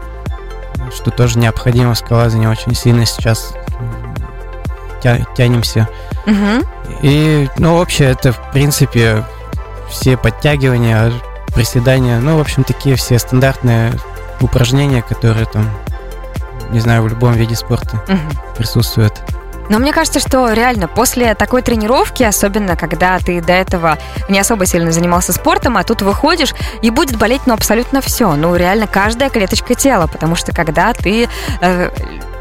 что 0.95 1.12
тоже 1.12 1.39
необходимо 1.39 1.93
в 1.93 1.97
скалолазании 1.97 2.47
очень 2.47 2.75
сильно 2.75 3.05
сейчас 3.05 3.53
тя- 5.01 5.25
тянемся. 5.35 5.88
Мгм. 6.25 6.63
И, 7.01 7.50
ну, 7.57 7.77
вообще, 7.77 8.05
это, 8.05 8.31
в 8.31 8.51
принципе, 8.51 9.23
все 9.89 10.17
подтягивания, 10.17 11.12
приседания, 11.53 12.19
ну, 12.19 12.38
в 12.38 12.41
общем, 12.41 12.63
такие 12.63 12.95
все 12.95 13.19
стандартные 13.19 13.93
упражнения, 14.41 15.01
которые 15.01 15.45
там, 15.45 15.69
не 16.71 16.79
знаю, 16.79 17.03
в 17.03 17.07
любом 17.07 17.33
виде 17.33 17.55
спорта 17.55 18.01
Мгм. 18.07 18.29
присутствуют. 18.57 19.21
Но 19.70 19.79
мне 19.79 19.93
кажется, 19.93 20.20
что 20.20 20.51
реально 20.51 20.88
после 20.88 21.36
такой 21.36 21.62
тренировки, 21.62 22.24
особенно 22.24 22.75
когда 22.75 23.17
ты 23.20 23.41
до 23.41 23.53
этого 23.53 23.98
не 24.29 24.39
особо 24.39 24.65
сильно 24.65 24.91
занимался 24.91 25.34
спортом, 25.34 25.77
а 25.77 25.84
тут 25.84 26.01
выходишь 26.01 26.53
и 26.82 26.89
будет 26.89 27.17
болеть 27.17 27.41
ну 27.46 27.53
абсолютно 27.53 28.01
все. 28.01 28.36
Ну 28.36 28.55
реально 28.55 28.88
каждая 28.88 29.29
клеточка 29.29 29.75
тела, 29.75 30.08
потому 30.08 30.36
что 30.36 30.53
когда 30.53 30.93
ты 30.93 31.27
э, 31.62 31.89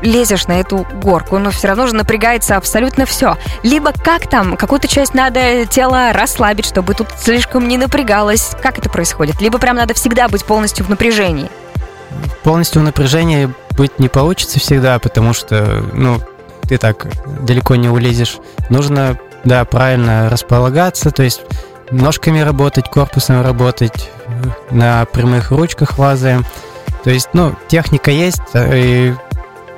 лезешь 0.03 0.47
на 0.47 0.61
эту 0.61 0.87
горку, 0.95 1.39
но 1.39 1.51
все 1.51 1.69
равно 1.69 1.87
же 1.87 1.95
напрягается 1.95 2.57
абсолютно 2.57 3.07
все. 3.07 3.37
Либо 3.63 3.93
как 3.93 4.29
там, 4.29 4.57
какую-то 4.57 4.89
часть 4.89 5.15
надо 5.15 5.65
тело 5.67 6.13
расслабить, 6.13 6.67
чтобы 6.67 6.95
тут 6.95 7.09
слишком 7.19 7.69
не 7.69 7.79
напрягалось. 7.79 8.53
Как 8.63 8.79
это 8.79 8.91
происходит? 8.91 9.41
Либо 9.41 9.59
прям 9.59 9.77
надо 9.77 9.95
всегда 9.95 10.29
быть 10.29 10.45
полностью 10.45 10.85
в 10.85 10.91
напряжении. 10.91 11.49
Полностью 12.43 12.83
в 12.83 12.85
напряжении 12.85 13.49
быть 13.71 13.99
не 13.99 14.09
получится 14.09 14.61
всегда, 14.61 14.99
потому 14.99 15.33
что, 15.33 15.83
ну, 15.95 16.21
ты 16.69 16.79
так 16.79 17.07
далеко 17.41 17.77
не 17.77 17.89
улезешь. 17.89 18.39
Нужно, 18.71 19.19
да, 19.45 19.65
правильно 19.65 20.31
располагаться, 20.31 21.11
то 21.11 21.23
есть 21.23 21.43
ножками 21.91 22.41
работать, 22.41 22.89
корпусом 22.89 23.43
работать, 23.43 24.11
на 24.71 25.05
прямых 25.07 25.51
ручках 25.51 25.99
лазаем. 25.99 26.45
То 27.05 27.11
есть, 27.11 27.31
ну, 27.33 27.55
техника 27.69 28.11
есть, 28.11 28.41
и, 28.55 29.15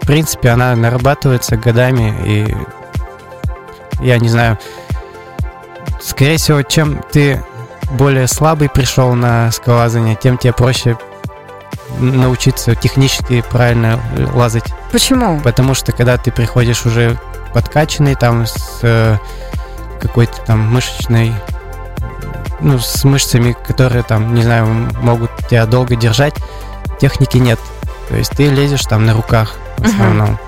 в 0.00 0.06
принципе, 0.06 0.50
она 0.50 0.74
нарабатывается 0.76 1.56
годами, 1.56 2.14
и 2.24 2.56
я 4.04 4.18
не 4.18 4.28
знаю, 4.28 4.58
скорее 6.00 6.36
всего, 6.36 6.62
чем 6.62 7.02
ты 7.10 7.42
более 7.92 8.26
слабый 8.26 8.68
пришел 8.68 9.14
на 9.14 9.50
скалолазание, 9.50 10.16
тем 10.16 10.36
тебе 10.36 10.52
проще 10.52 10.98
научиться 11.98 12.74
технически 12.74 13.44
правильно 13.50 14.00
лазать. 14.34 14.64
Почему? 14.92 15.40
Потому 15.40 15.74
что 15.74 15.92
когда 15.92 16.16
ты 16.16 16.30
приходишь 16.32 16.86
уже 16.86 17.18
подкачанный, 17.52 18.14
там 18.14 18.46
с 18.46 18.80
э, 18.82 19.16
какой-то 20.00 20.40
там 20.44 20.60
мышечной, 20.60 21.32
ну, 22.60 22.78
с 22.78 23.04
мышцами, 23.04 23.56
которые 23.66 24.02
там, 24.02 24.34
не 24.34 24.42
знаю, 24.42 24.66
могут 25.00 25.30
тебя 25.48 25.66
долго 25.66 25.96
держать, 25.96 26.34
техники 27.00 27.38
нет. 27.38 27.60
То 28.08 28.16
есть 28.16 28.32
ты 28.32 28.48
лезешь 28.48 28.84
там 28.84 29.06
на 29.06 29.14
руках 29.14 29.54
в 29.78 29.84
основном. 29.84 30.38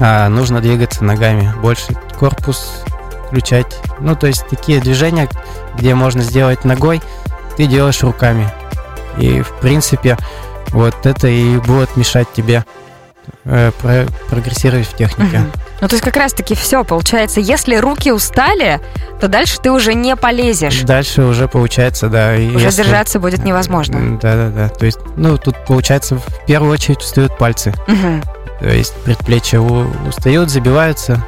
А 0.00 0.28
нужно 0.28 0.60
двигаться 0.60 1.04
ногами, 1.04 1.52
больше 1.62 1.94
корпус 2.18 2.82
включать. 3.28 3.78
Ну, 4.00 4.16
то 4.16 4.26
есть 4.26 4.46
такие 4.48 4.80
движения, 4.80 5.28
где 5.76 5.94
можно 5.94 6.22
сделать 6.22 6.64
ногой, 6.64 7.00
ты 7.56 7.66
делаешь 7.66 8.02
руками. 8.02 8.52
И, 9.18 9.42
в 9.42 9.52
принципе, 9.60 10.16
вот 10.74 11.06
это 11.06 11.28
и 11.28 11.56
будет 11.58 11.96
мешать 11.96 12.28
тебе 12.32 12.64
э, 13.46 13.70
про- 13.80 14.06
прогрессировать 14.28 14.86
в 14.86 14.94
технике. 14.96 15.38
Мгм. 15.38 15.52
Ну, 15.80 15.88
то 15.88 15.94
есть 15.94 16.04
как 16.04 16.16
раз-таки 16.16 16.54
все, 16.54 16.84
получается, 16.84 17.40
если 17.40 17.76
руки 17.76 18.10
устали, 18.12 18.80
то 19.20 19.28
дальше 19.28 19.58
ты 19.62 19.70
уже 19.70 19.94
не 19.94 20.16
полезешь. 20.16 20.80
Дальше 20.82 21.22
уже 21.22 21.48
получается, 21.48 22.08
да. 22.08 22.32
Уже 22.34 22.42
если- 22.66 22.82
держаться 22.82 23.18
будет 23.20 23.44
невозможно. 23.44 24.18
Да-да-да. 24.20 24.68
То 24.68 24.86
есть, 24.86 24.98
ну, 25.16 25.36
тут, 25.38 25.56
получается, 25.66 26.16
в 26.16 26.46
первую 26.46 26.72
очередь 26.72 27.00
устают 27.00 27.36
пальцы. 27.38 27.72
Мгм. 27.86 28.22
То 28.60 28.68
есть 28.68 28.94
предплечья 29.04 29.60
устают, 29.60 30.50
забиваются, 30.50 31.22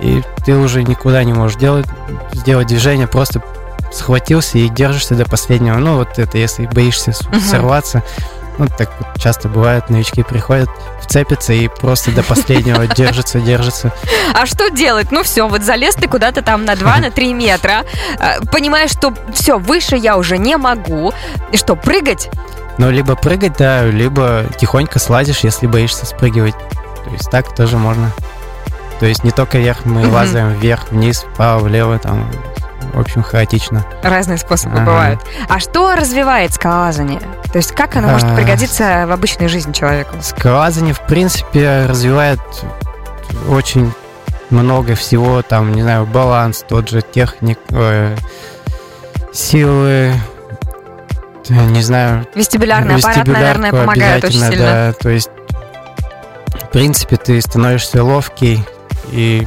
и 0.00 0.22
ты 0.46 0.56
уже 0.56 0.82
никуда 0.82 1.22
не 1.24 1.32
можешь 1.34 1.58
делать, 1.58 1.86
сделать 2.32 2.68
движение, 2.68 3.06
просто 3.06 3.42
схватился 3.92 4.56
и 4.58 4.68
держишься 4.68 5.14
до 5.16 5.24
последнего. 5.28 5.76
Ну, 5.76 5.96
вот 5.96 6.18
это, 6.18 6.38
если 6.38 6.66
боишься 6.66 7.12
Мгм. 7.30 7.40
сорваться, 7.40 8.02
ну, 8.60 8.68
так 8.78 8.90
часто 9.16 9.48
бывает, 9.48 9.88
новички 9.90 10.22
приходят, 10.22 10.68
вцепятся 11.00 11.52
и 11.54 11.66
просто 11.68 12.12
до 12.12 12.22
последнего 12.22 12.86
держатся, 12.94 13.40
держатся. 13.40 13.92
А 14.34 14.44
что 14.46 14.68
делать? 14.68 15.10
Ну 15.10 15.22
все, 15.22 15.48
вот 15.48 15.62
залез 15.62 15.94
ты 15.94 16.06
куда-то 16.08 16.42
там 16.42 16.64
на 16.64 16.74
2-3 16.74 17.32
метра, 17.34 17.84
э, 18.18 18.40
понимаешь, 18.52 18.90
что 18.90 19.14
все, 19.32 19.58
выше 19.58 19.96
я 19.96 20.16
уже 20.18 20.36
не 20.38 20.56
могу. 20.56 21.12
И 21.52 21.56
что, 21.56 21.74
прыгать? 21.74 22.28
Ну, 22.78 22.90
либо 22.90 23.16
прыгать, 23.16 23.56
да, 23.58 23.84
либо 23.84 24.44
тихонько 24.58 24.98
слазишь, 24.98 25.40
если 25.40 25.66
боишься 25.66 26.06
спрыгивать. 26.06 26.54
То 27.04 27.10
есть 27.10 27.30
так 27.30 27.54
тоже 27.54 27.78
можно. 27.78 28.10
То 29.00 29.06
есть 29.06 29.24
не 29.24 29.30
только 29.30 29.56
вверх, 29.58 29.86
мы 29.86 30.02
Мгм. 30.02 30.12
лазаем 30.12 30.52
вверх, 30.52 30.90
вниз, 30.90 31.24
вправо, 31.32 31.60
влево, 31.60 31.98
там, 31.98 32.30
в 32.92 33.00
общем, 33.00 33.22
хаотично. 33.22 33.84
Разные 34.02 34.36
способы 34.36 34.76
Ага. 34.76 34.84
бывают. 34.84 35.20
А 35.48 35.58
что 35.60 35.94
развивает 35.94 36.52
скалолазание? 36.52 37.20
То 37.52 37.58
есть 37.58 37.72
как 37.72 37.96
оно 37.96 38.08
может 38.08 38.28
А. 38.30 38.36
пригодиться 38.36 39.04
в 39.08 39.12
обычной 39.12 39.48
жизни 39.48 39.72
человеку? 39.72 40.16
Скалолазание, 40.22 40.94
в 40.94 41.00
принципе, 41.06 41.86
развивает 41.88 42.40
очень 43.48 43.92
много 44.50 44.94
всего, 44.94 45.42
там, 45.42 45.72
не 45.72 45.82
знаю, 45.82 46.06
баланс, 46.06 46.64
тот 46.68 46.88
же 46.88 47.02
техник, 47.02 47.58
э, 47.70 48.16
силы, 49.32 50.12
э, 51.48 51.52
не 51.70 51.82
знаю, 51.82 52.26
Вестибулярный 52.34 52.96
аппарат, 52.96 53.26
наверное, 53.26 53.70
помогает 53.72 54.24
очень 54.24 54.40
сильно. 54.40 54.56
Да, 54.56 54.92
то 54.92 55.08
есть, 55.08 55.30
в 56.48 56.68
принципе, 56.70 57.16
ты 57.16 57.40
становишься 57.40 58.02
ловкий 58.04 58.64
и 59.10 59.46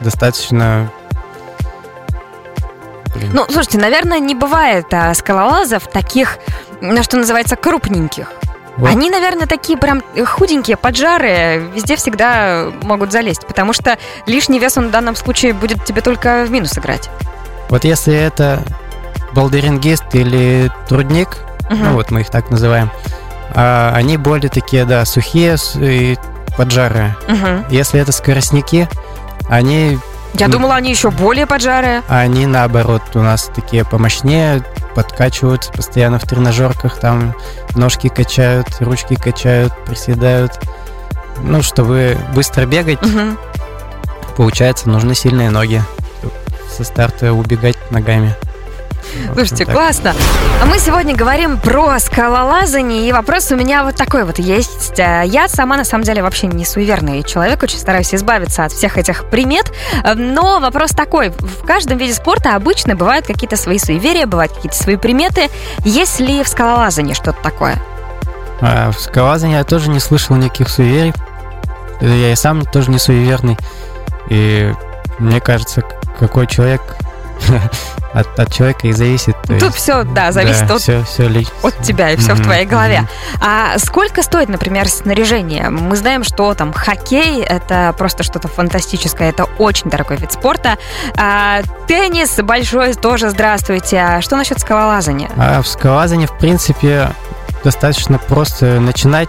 достаточно... 0.00 0.90
Блин, 3.14 3.30
Ну, 3.32 3.44
слушайте, 3.46 3.78
наверное, 3.78 4.18
не 4.18 4.34
бывает 4.34 4.86
а, 4.92 5.14
скалолазов 5.14 5.88
таких, 5.88 6.38
на 6.80 7.02
что 7.02 7.16
называется, 7.16 7.56
крупненьких. 7.56 8.26
вот 8.76 8.90
Они, 8.90 9.10
наверное, 9.10 9.46
такие 9.46 9.78
прям 9.78 10.02
худенькие, 10.26 10.76
поджары, 10.76 11.62
везде 11.74 11.96
всегда 11.96 12.66
могут 12.82 13.12
залезть, 13.12 13.46
потому 13.46 13.72
что 13.72 13.98
лишний 14.26 14.58
вес 14.58 14.76
он 14.76 14.88
в 14.88 14.90
данном 14.90 15.16
случае 15.16 15.52
будет 15.54 15.84
тебе 15.84 16.00
только 16.02 16.44
в 16.46 16.50
минус 16.50 16.76
играть. 16.78 17.08
Вот 17.68 17.84
если 17.84 18.14
это 18.14 18.62
балдерингист 19.32 20.04
или 20.14 20.70
трудник, 20.88 21.38
Мгм. 21.70 21.84
ну 21.84 21.92
вот 21.94 22.10
мы 22.10 22.20
их 22.20 22.30
так 22.30 22.50
называем, 22.50 22.90
а, 23.54 23.92
они 23.94 24.16
более 24.16 24.50
такие, 24.50 24.84
да, 24.84 25.04
сухие 25.04 25.56
и 25.76 26.16
поджарые. 26.56 27.16
Мгм. 27.28 27.64
Если 27.70 28.00
это 28.00 28.12
скоростники, 28.12 28.88
они, 29.48 29.98
Я 30.34 30.48
думала, 30.48 30.74
они 30.76 30.90
еще 30.90 31.10
более 31.10 31.46
поджарые. 31.46 32.02
они 32.08 32.46
наоборот 32.46 33.02
у 33.14 33.20
нас 33.20 33.50
такие 33.54 33.84
помощнее, 33.84 34.62
подкачиваются 34.96 35.70
постоянно 35.72 36.18
в 36.18 36.22
тренажерках, 36.24 36.98
там 36.98 37.34
ножки 37.74 38.08
качают, 38.08 38.66
ручки 38.80 39.14
качают, 39.14 39.72
приседают. 39.84 40.58
Ну, 41.42 41.62
чтобы 41.62 42.16
быстро 42.34 42.64
бегать, 42.64 43.02
Мгм. 43.02 43.36
получается, 44.38 44.88
нужны 44.88 45.14
сильные 45.14 45.50
ноги. 45.50 45.82
Со 46.74 46.82
старта 46.82 47.34
убегать 47.34 47.76
ногами. 47.90 48.34
Слушайте, 49.34 49.64
так. 49.64 49.74
классно. 49.74 50.14
А 50.62 50.66
мы 50.66 50.78
сегодня 50.78 51.14
говорим 51.16 51.58
про 51.58 51.98
скалолазание, 51.98 53.08
и 53.08 53.12
вопрос 53.12 53.50
у 53.52 53.56
меня 53.56 53.84
вот 53.84 53.96
такой 53.96 54.24
вот 54.24 54.38
есть. 54.38 54.98
А, 54.98 55.22
Я 55.22 55.48
сама, 55.48 55.76
на 55.76 55.84
самом 55.84 56.04
деле, 56.04 56.22
вообще 56.22 56.46
не 56.46 56.64
суеверный 56.64 57.22
человек, 57.22 57.62
очень 57.62 57.78
стараюсь 57.78 58.14
избавиться 58.14 58.64
от 58.64 58.72
всех 58.72 58.98
этих 58.98 59.24
примет, 59.30 59.72
А, 60.04 60.14
но 60.14 60.58
вопрос 60.60 60.90
такой. 60.90 61.30
В 61.38 61.64
каждом 61.66 61.98
виде 61.98 62.14
спорта 62.14 62.54
обычно 62.56 62.94
бывают 62.96 63.26
какие-то 63.26 63.56
свои 63.56 63.78
суеверия, 63.78 64.26
бывают 64.26 64.52
какие-то 64.52 64.76
свои 64.76 64.96
приметы. 64.96 65.48
Есть 65.84 66.20
ли 66.20 66.42
в 66.42 66.48
скалолазании 66.48 67.14
что-то 67.14 67.38
такое? 67.42 67.76
А 68.60 68.90
в 68.90 68.98
скалолазании 69.00 69.56
я 69.56 69.64
тоже 69.64 69.90
не 69.90 70.00
слышал 70.00 70.36
никаких 70.36 70.68
суеверий. 70.68 71.12
Э, 72.00 72.06
Я 72.06 72.32
и 72.32 72.36
сам 72.36 72.64
тоже 72.64 72.90
не 72.90 72.98
суеверный. 72.98 73.58
И 74.28 74.72
мне 75.18 75.40
кажется, 75.40 75.82
какой 76.18 76.46
человек 76.46 76.80
от, 78.12 78.38
от 78.38 78.52
человека 78.52 78.86
и 78.88 78.92
зависит. 78.92 79.36
То 79.42 79.54
Тут 79.54 79.62
есть, 79.62 79.76
все, 79.76 80.02
да, 80.04 80.32
зависит 80.32 80.70
от 80.70 80.80
все, 80.80 81.02
все 81.04 81.28
лично. 81.28 81.52
от 81.62 81.80
тебя 81.82 82.10
и 82.10 82.16
все 82.16 82.32
в 82.32 82.36
Мгм, 82.36 82.44
твоей 82.44 82.66
голове. 82.66 83.00
мгм. 83.00 83.08
А 83.40 83.78
сколько 83.78 84.22
стоит, 84.22 84.48
например, 84.48 84.88
снаряжение? 84.88 85.70
Мы 85.70 85.96
знаем, 85.96 86.24
что 86.24 86.54
там 86.54 86.72
хоккей 86.72 87.42
это 87.42 87.94
просто 87.98 88.22
что-то 88.22 88.48
фантастическое, 88.48 89.28
это 89.30 89.44
очень 89.58 89.90
дорогой 89.90 90.16
вид 90.16 90.32
спорта. 90.32 90.76
А 91.16 91.60
теннис 91.86 92.34
большой 92.36 92.94
тоже 92.94 93.30
здравствуйте. 93.30 93.98
А 93.98 94.22
что 94.22 94.36
насчет 94.36 94.60
скалолазания? 94.60 95.30
А 95.36 95.60
в 95.62 95.66
скалолазании, 95.68 96.26
в 96.26 96.36
принципе, 96.38 97.10
достаточно 97.64 98.18
просто 98.18 98.80
начинать. 98.80 99.28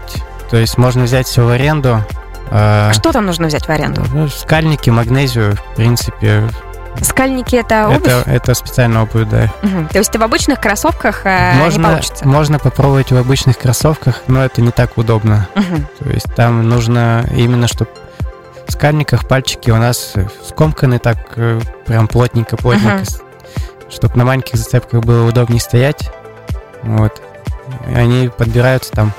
То 0.50 0.58
есть 0.58 0.78
можно 0.78 1.04
взять 1.04 1.28
все 1.28 1.43
в 1.46 1.50
аренду. 1.50 2.02
А, 2.50 2.93
Что 2.93 3.12
там 3.12 3.26
нужно 3.26 3.48
взять 3.48 3.65
в 3.67 3.70
аренду? 3.70 4.06
ну, 4.13 4.30
скальники, 4.30 4.89
магнезию, 4.89 5.58
в 5.58 5.76
принципе, 5.76 6.48
Скальники 7.01 7.55
это 7.55 7.89
обувь? 7.89 8.07
Это, 8.07 8.23
это 8.29 8.53
специальная 8.53 9.03
обувь, 9.03 9.27
да. 9.29 9.51
Угу. 9.63 9.89
То 9.91 9.97
есть 9.99 10.15
в 10.15 10.21
обычных 10.21 10.60
кроссовках 10.60 11.21
э, 11.25 11.53
можно, 11.55 11.77
не 11.79 11.83
получится? 11.86 12.27
Можно 12.27 12.60
попробовать 12.60 13.12
в 13.12 13.17
обычных 13.17 13.57
кроссовках, 13.57 14.21
но 14.27 14.43
это 14.43 14.62
не 14.62 14.71
так 14.71 14.97
удобно. 14.97 15.47
Угу. 15.55 16.03
То 16.03 16.10
есть 16.10 16.36
там 16.36 16.67
нужно 16.67 17.25
именно, 17.31 17.67
чтобы 17.67 17.91
в 18.67 18.71
скальниках 18.71 19.27
пальчики 19.27 19.71
у 19.71 19.77
нас 19.77 20.13
скомканы 20.45 20.99
так 20.99 21.17
э, 21.38 21.60
прям 21.86 22.07
плотненько-плотненько, 22.07 23.03
uh-huh. 23.03 23.21
чтобы 23.89 24.17
на 24.17 24.25
маленьких 24.25 24.57
зацепках 24.57 25.01
было 25.01 25.27
удобнее 25.27 25.62
стоять. 25.62 26.12
Вот. 26.83 27.21
Они 27.93 28.29
подбираются 28.29 28.91
там 28.91 29.13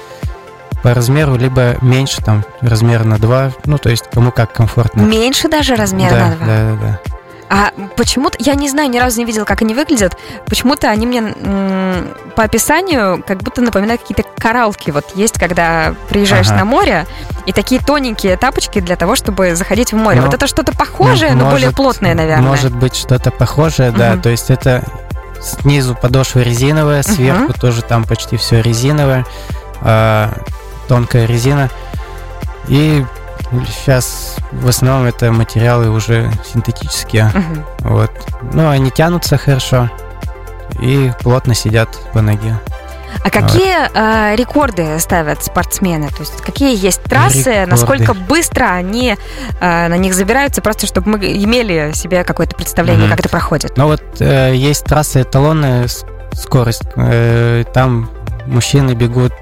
по 0.82 0.94
размеру, 0.94 1.36
либо 1.36 1.76
меньше, 1.82 2.22
там, 2.22 2.44
размер 2.60 3.04
на 3.04 3.18
2, 3.18 3.52
ну, 3.64 3.78
то 3.78 3.90
есть 3.90 4.04
кому 4.12 4.30
как 4.30 4.52
комфортно. 4.52 5.02
Меньше 5.02 5.48
даже 5.48 5.74
размера 5.74 6.10
да, 6.10 6.26
на 6.28 6.36
2? 6.36 6.46
Да, 6.46 6.46
да, 6.46 6.76
да. 6.80 7.17
А 7.50 7.72
почему-то, 7.96 8.37
я 8.40 8.54
не 8.54 8.68
знаю, 8.68 8.90
ни 8.90 8.98
разу 8.98 9.18
не 9.18 9.24
видела, 9.24 9.44
как 9.44 9.62
они 9.62 9.74
выглядят. 9.74 10.18
Почему-то 10.46 10.90
они 10.90 11.06
мне 11.06 11.18
м- 11.20 12.08
по 12.37 12.42
описанию 12.42 13.24
как 13.26 13.38
будто 13.38 13.62
напоминают 13.62 14.02
какие-то 14.02 14.22
коралки. 14.38 14.90
Вот 14.90 15.06
есть, 15.14 15.38
когда 15.38 15.94
приезжаешь 16.11 16.48
Ага. 16.48 16.58
на 16.58 16.64
море, 16.66 17.06
и 17.46 17.52
такие 17.52 17.80
тоненькие 17.80 18.37
тапочки 18.37 18.80
для 18.80 18.96
того, 18.96 19.16
чтобы 19.16 19.56
заходить 19.56 19.92
в 19.92 19.96
море. 19.96 20.20
Ну, 20.20 20.26
вот 20.26 20.34
это 20.34 20.46
что-то 20.46 20.72
похожее, 20.76 21.34
но 21.34 21.50
более 21.50 21.70
плотное, 21.72 22.14
наверное. 22.14 22.46
Может 22.46 22.74
быть, 22.74 22.94
что-то 22.94 23.30
похожее, 23.30 23.90
да. 23.92 24.12
Мгм. 24.12 24.22
То 24.22 24.28
есть 24.28 24.50
это 24.50 24.84
снизу 25.40 25.94
подошва 25.94 26.40
резиновая, 26.40 27.02
сверху 27.02 27.52
тоже 27.54 27.80
там 27.82 28.04
почти 28.04 28.37
все 28.37 28.61
резиновое, 28.61 29.24
а, 29.80 30.32
тонкая 30.88 31.24
резина. 31.26 31.70
И 32.66 33.04
сейчас 33.66 34.37
в 34.52 34.68
основном 34.68 35.06
это 35.06 35.32
материалы 35.32 35.90
уже 35.90 36.30
синтетические. 36.52 37.30
Мгм. 37.34 37.64
Вот. 37.80 38.11
Ну, 38.52 38.68
они 38.68 38.90
тянутся 38.90 39.37
хорошо 39.38 39.90
и 40.80 41.12
плотно 41.22 41.54
сидят 41.54 41.88
по 42.12 42.20
ноге. 42.20 42.58
А 43.24 43.30
какие 43.30 43.74
э, 43.94 44.37
рекорды 44.37 44.98
ставят 45.00 45.42
спортсмены? 45.42 46.08
То 46.08 46.20
есть 46.20 46.40
какие 46.42 46.76
есть 46.76 47.02
трассы, 47.02 47.38
Рекорды. 47.50 47.66
насколько 47.70 48.14
быстро 48.14 48.66
они 48.66 49.16
э, 49.61 49.88
на 49.88 49.96
них 49.96 50.14
забираются, 50.14 50.61
просто 50.61 50.87
чтобы 50.87 51.12
мы 51.12 51.18
имели 51.18 51.92
себе 51.94 52.22
какое-то 52.22 52.54
представление, 52.54 53.02
Мгм. 53.06 53.11
как 53.11 53.20
это 53.20 53.28
проходит. 53.28 53.76
Но 53.76 53.87
вот 53.88 54.02
э, 54.20 54.54
есть 54.54 54.84
трассы 54.84 55.22
эталонная 55.22 55.88
скорость. 56.32 56.82
Э, 56.96 57.64
там 57.72 58.11
мужчины 58.46 58.92
бегут 58.92 59.32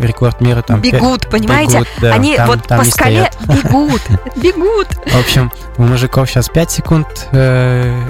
рекорд 0.00 0.40
мира 0.40 0.62
там 0.62 0.80
Бегут, 0.80 1.28
понимаете? 1.28 1.74
бегут, 1.78 1.88
да, 2.00 2.12
Они 2.14 2.36
там- 2.36 2.46
вот 2.48 2.62
там 2.66 2.78
по 2.80 2.84
скале 2.84 3.30
стоят. 3.32 3.62
бегут, 3.64 4.02
бегут. 4.36 4.88
В 5.06 5.18
общем, 5.18 5.52
у 5.76 5.82
мужиков 5.82 6.28
сейчас 6.30 6.48
5 6.48 6.70
секунд 6.70 7.28
э, 7.32 8.00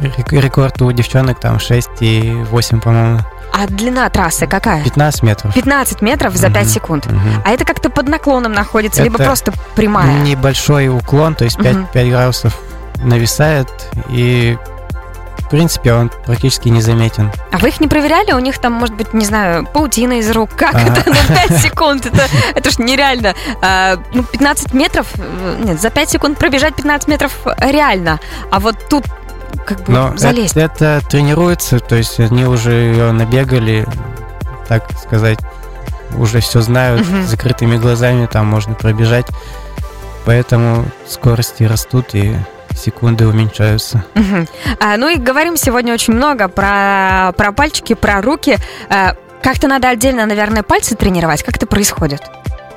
рек- 0.00 0.32
рекорд, 0.32 0.80
у 0.82 0.90
девчонок 0.92 1.40
там 1.40 1.58
6 1.60 1.88
и 2.00 2.32
8, 2.50 2.80
по-моему, 2.80 3.20
А 3.52 3.66
длина 3.68 4.08
трассы 4.10 4.46
какая? 4.48 4.82
15 4.82 5.22
метров. 5.22 5.54
15 5.54 6.02
метров 6.02 6.34
за 6.34 6.48
5 6.50 6.64
Мгм. 6.64 6.72
секунд. 6.74 7.06
Мгм. 7.06 7.42
А 7.44 7.50
это 7.50 7.64
как-то 7.64 7.88
под 7.90 8.08
наклоном 8.08 8.52
находится, 8.52 9.02
либо 9.02 9.16
Это 9.16 9.24
просто 9.24 9.52
прямая? 9.76 10.20
Небольшой 10.22 10.88
уклон, 10.88 11.34
то 11.36 11.44
есть 11.44 11.56
5, 11.58 11.74
Мгм. 11.76 11.86
5 11.92 12.08
градусов 12.10 12.58
нависает, 12.98 13.68
и 14.08 14.58
в 15.44 15.48
принципе 15.48 15.92
он 15.92 16.10
практически 16.26 16.68
незаметен. 16.68 17.30
А 17.52 17.58
вы 17.58 17.68
их 17.68 17.80
не 17.80 17.86
проверяли? 17.88 18.32
У 18.32 18.38
них 18.38 18.58
там, 18.58 18.72
может 18.72 18.94
быть, 18.96 19.12
не 19.14 19.24
знаю, 19.24 19.66
паутина 19.66 20.14
из 20.14 20.30
рук. 20.30 20.50
Как 20.56 20.74
Ага. 20.74 20.92
это 21.00 21.10
на 21.10 21.16
5 21.48 21.58
секунд? 21.60 22.06
Это, 22.06 22.22
это 22.54 22.70
ж 22.70 22.78
нереально. 22.78 23.34
А, 23.62 23.98
ну, 24.12 24.22
15 24.24 24.72
метров, 24.74 25.06
э, 25.16 25.56
нет, 25.64 25.80
за 25.80 25.90
5 25.90 26.10
секунд 26.10 26.38
пробежать 26.38 26.74
15 26.76 27.08
метров 27.08 27.32
реально. 27.58 28.18
А 28.50 28.58
вот 28.60 28.76
тут 28.88 29.04
как 29.66 29.78
бы 29.84 29.92
Но 29.92 30.16
залезть. 30.16 30.56
это, 30.56 30.84
это 30.98 31.06
тренируется, 31.08 31.78
то 31.78 31.94
есть 31.96 32.18
они 32.20 32.44
уже 32.46 32.72
ее 32.72 33.12
набегали, 33.12 33.86
так 34.68 34.84
сказать, 35.00 35.38
уже 36.16 36.40
все 36.40 36.60
знают, 36.60 37.06
с 37.06 37.30
закрытыми 37.30 37.76
глазами 37.76 38.26
там 38.26 38.46
можно 38.46 38.74
пробежать, 38.74 39.26
поэтому 40.24 40.84
скорости 41.06 41.62
растут 41.64 42.14
и 42.14 42.36
секунды 42.76 43.26
уменьшаются. 43.26 44.04
Мгм. 44.14 44.48
А, 44.80 44.96
ну 44.96 45.08
и 45.08 45.16
говорим 45.16 45.56
сегодня 45.56 45.92
очень 45.92 46.14
много 46.14 46.48
про, 46.48 47.32
про 47.36 47.52
пальчики, 47.52 47.94
про 47.94 48.20
руки. 48.20 48.56
А, 48.88 49.14
как-то 49.42 49.68
надо 49.68 49.88
отдельно, 49.88 50.26
наверное, 50.26 50.62
пальцы 50.62 50.94
тренировать. 50.96 51.42
Как 51.42 51.56
это 51.56 51.66
происходит? 51.66 52.22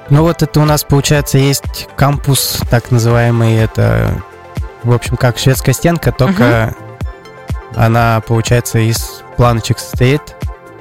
Ну 0.09 0.21
вот 0.23 0.41
это 0.41 0.59
у 0.61 0.65
нас 0.65 0.83
получается 0.83 1.37
есть 1.37 1.89
кампус, 1.97 2.61
так 2.69 2.91
называемый, 2.91 3.57
это 3.57 4.21
в 4.83 4.93
общем 4.93 5.17
как 5.17 5.37
шведская 5.37 5.73
стенка, 5.73 6.13
только 6.13 6.73
она 7.75 8.21
получается 8.25 8.79
из 8.79 9.21
планочек 9.35 9.79
состоит, 9.79 10.21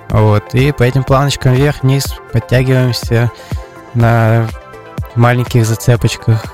вот 0.09 0.55
и 0.55 0.71
по 0.71 0.85
этим 0.85 1.03
планочкам 1.03 1.55
вверх-вниз 1.55 2.15
подтягиваемся 2.33 3.33
на 3.95 4.47
маленьких 5.17 5.67
зацепочках, 5.67 6.45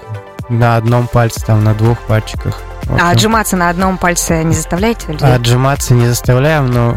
на 0.59 0.77
одном 0.77 1.07
пальце, 1.09 1.41
там 1.45 1.65
на 1.65 1.75
двух 1.75 1.99
пальчиках. 2.01 2.61
А 3.01 3.11
отжиматься 3.11 3.57
на 3.57 3.69
одном 3.71 3.97
пальце 3.99 4.43
не 4.45 4.55
заставляете? 4.55 5.13
людей? 5.13 5.33
отжиматься 5.33 5.95
не 5.95 6.07
заставляем, 6.07 6.71
но 6.71 6.97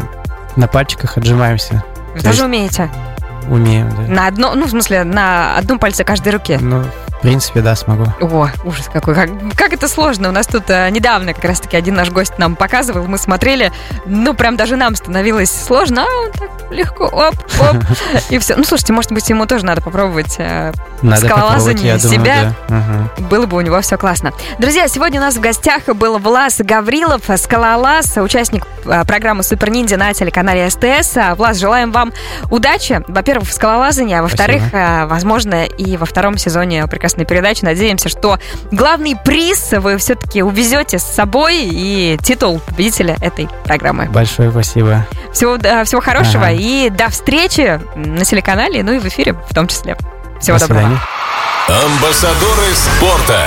на 0.55 0.67
пальчиках 0.67 1.17
отжимаемся, 1.17 1.83
Вы 2.13 2.19
то 2.19 2.25
тоже 2.25 2.37
есть- 2.37 2.43
умеете? 2.45 2.89
умеем, 3.49 3.89
да. 3.95 4.01
На 4.13 4.27
одно, 4.27 4.55
ну, 4.55 4.65
в 4.65 4.69
смысле, 4.71 5.03
на 5.03 5.55
одном 5.57 5.77
пальце 5.77 6.03
каждой 6.03 6.33
руки. 6.33 6.57
Ну, 6.59 6.83
в 7.17 7.21
принципе, 7.21 7.61
да, 7.61 7.75
смогу. 7.75 8.05
О, 8.21 8.49
ужас 8.63 8.89
какой. 8.91 9.15
Как, 9.15 9.29
как 9.55 9.73
это 9.73 9.87
сложно. 9.87 10.29
У 10.29 10.31
нас 10.31 10.45
тут 10.47 10.63
э, 10.69 10.89
недавно 10.91 11.33
как 11.33 11.43
раз-таки 11.45 11.75
один 11.75 11.95
наш 11.95 12.09
гость 12.11 12.37
нам 12.37 12.55
показывал, 12.55 13.05
мы 13.07 13.17
смотрели, 13.17 13.71
ну, 14.05 14.33
прям 14.33 14.57
даже 14.57 14.75
нам 14.75 14.95
становилось 14.95 15.49
сложно, 15.51 16.03
а 16.03 16.25
он 16.25 16.31
так 16.31 16.71
легко, 16.71 17.05
оп, 17.05 17.35
оп, 17.59 17.77
и 18.29 18.37
все. 18.37 18.55
Ну, 18.55 18.63
слушайте, 18.63 18.93
может 18.93 19.11
быть, 19.11 19.27
ему 19.29 19.45
тоже 19.47 19.65
надо 19.65 19.81
попробовать. 19.81 20.35
э, 20.37 20.71
Надо 21.01 21.25
Скалолазание 21.25 21.95
я 21.95 21.97
думаю, 21.97 22.19
себя. 22.19 22.53
да. 22.67 22.75
Мгм. 22.75 23.27
Было 23.29 23.45
бы 23.47 23.57
у 23.57 23.61
него 23.61 23.81
все 23.81 23.97
классно. 23.97 24.31
Друзья, 24.59 24.87
сегодня 24.87 25.19
у 25.19 25.23
нас 25.23 25.35
в 25.35 25.39
гостях 25.41 25.85
был 25.87 26.17
Влас 26.19 26.57
Гаврилов, 26.59 27.23
скалолаз, 27.37 28.17
участник 28.17 28.65
э, 28.85 29.03
программы 29.05 29.43
Супер 29.43 29.69
Ниндзя 29.71 29.97
на 29.97 30.13
телеканале 30.13 30.69
СТС. 30.69 31.17
А, 31.17 31.35
Влас, 31.35 31.57
желаем 31.57 31.91
вам 31.91 32.11
удачи, 32.51 33.03
во-первых, 33.07 33.47
в 33.49 33.53
скалолазании, 33.53 34.15
а 34.15 34.21
во-вторых, 34.21 34.61
э, 34.73 35.05
возможно, 35.05 35.65
и 35.65 35.97
во 35.97 36.05
втором 36.05 36.37
сезоне 36.37 36.85
прекрасной 37.05 37.25
передачи. 37.25 37.63
Надеемся, 37.63 38.09
что 38.09 38.39
главный 38.71 39.15
приз 39.15 39.71
вы 39.73 39.97
все-таки 39.97 40.41
увезете 40.41 40.97
с 40.97 41.03
собой 41.03 41.59
и 41.61 42.17
титул 42.23 42.59
победителя 42.59 43.15
этой 43.21 43.47
программы. 43.63 44.05
Большое 44.05 44.49
спасибо. 44.49 45.05
Всего, 45.31 45.57
всего 45.85 46.01
хорошего 46.01 46.45
Ага. 46.45 46.53
и 46.53 46.89
до 46.89 47.09
встречи 47.09 47.79
на 47.95 48.25
телеканале, 48.25 48.81
ну 48.83 48.93
и 48.93 48.99
в 48.99 49.05
эфире 49.05 49.33
в 49.33 49.53
том 49.53 49.67
числе. 49.67 49.95
Всего 50.41 50.57
До 50.57 50.67
доброго. 50.67 50.81
свидания. 50.81 51.01
Амбассадоры 51.85 52.73
спорта. 52.73 53.39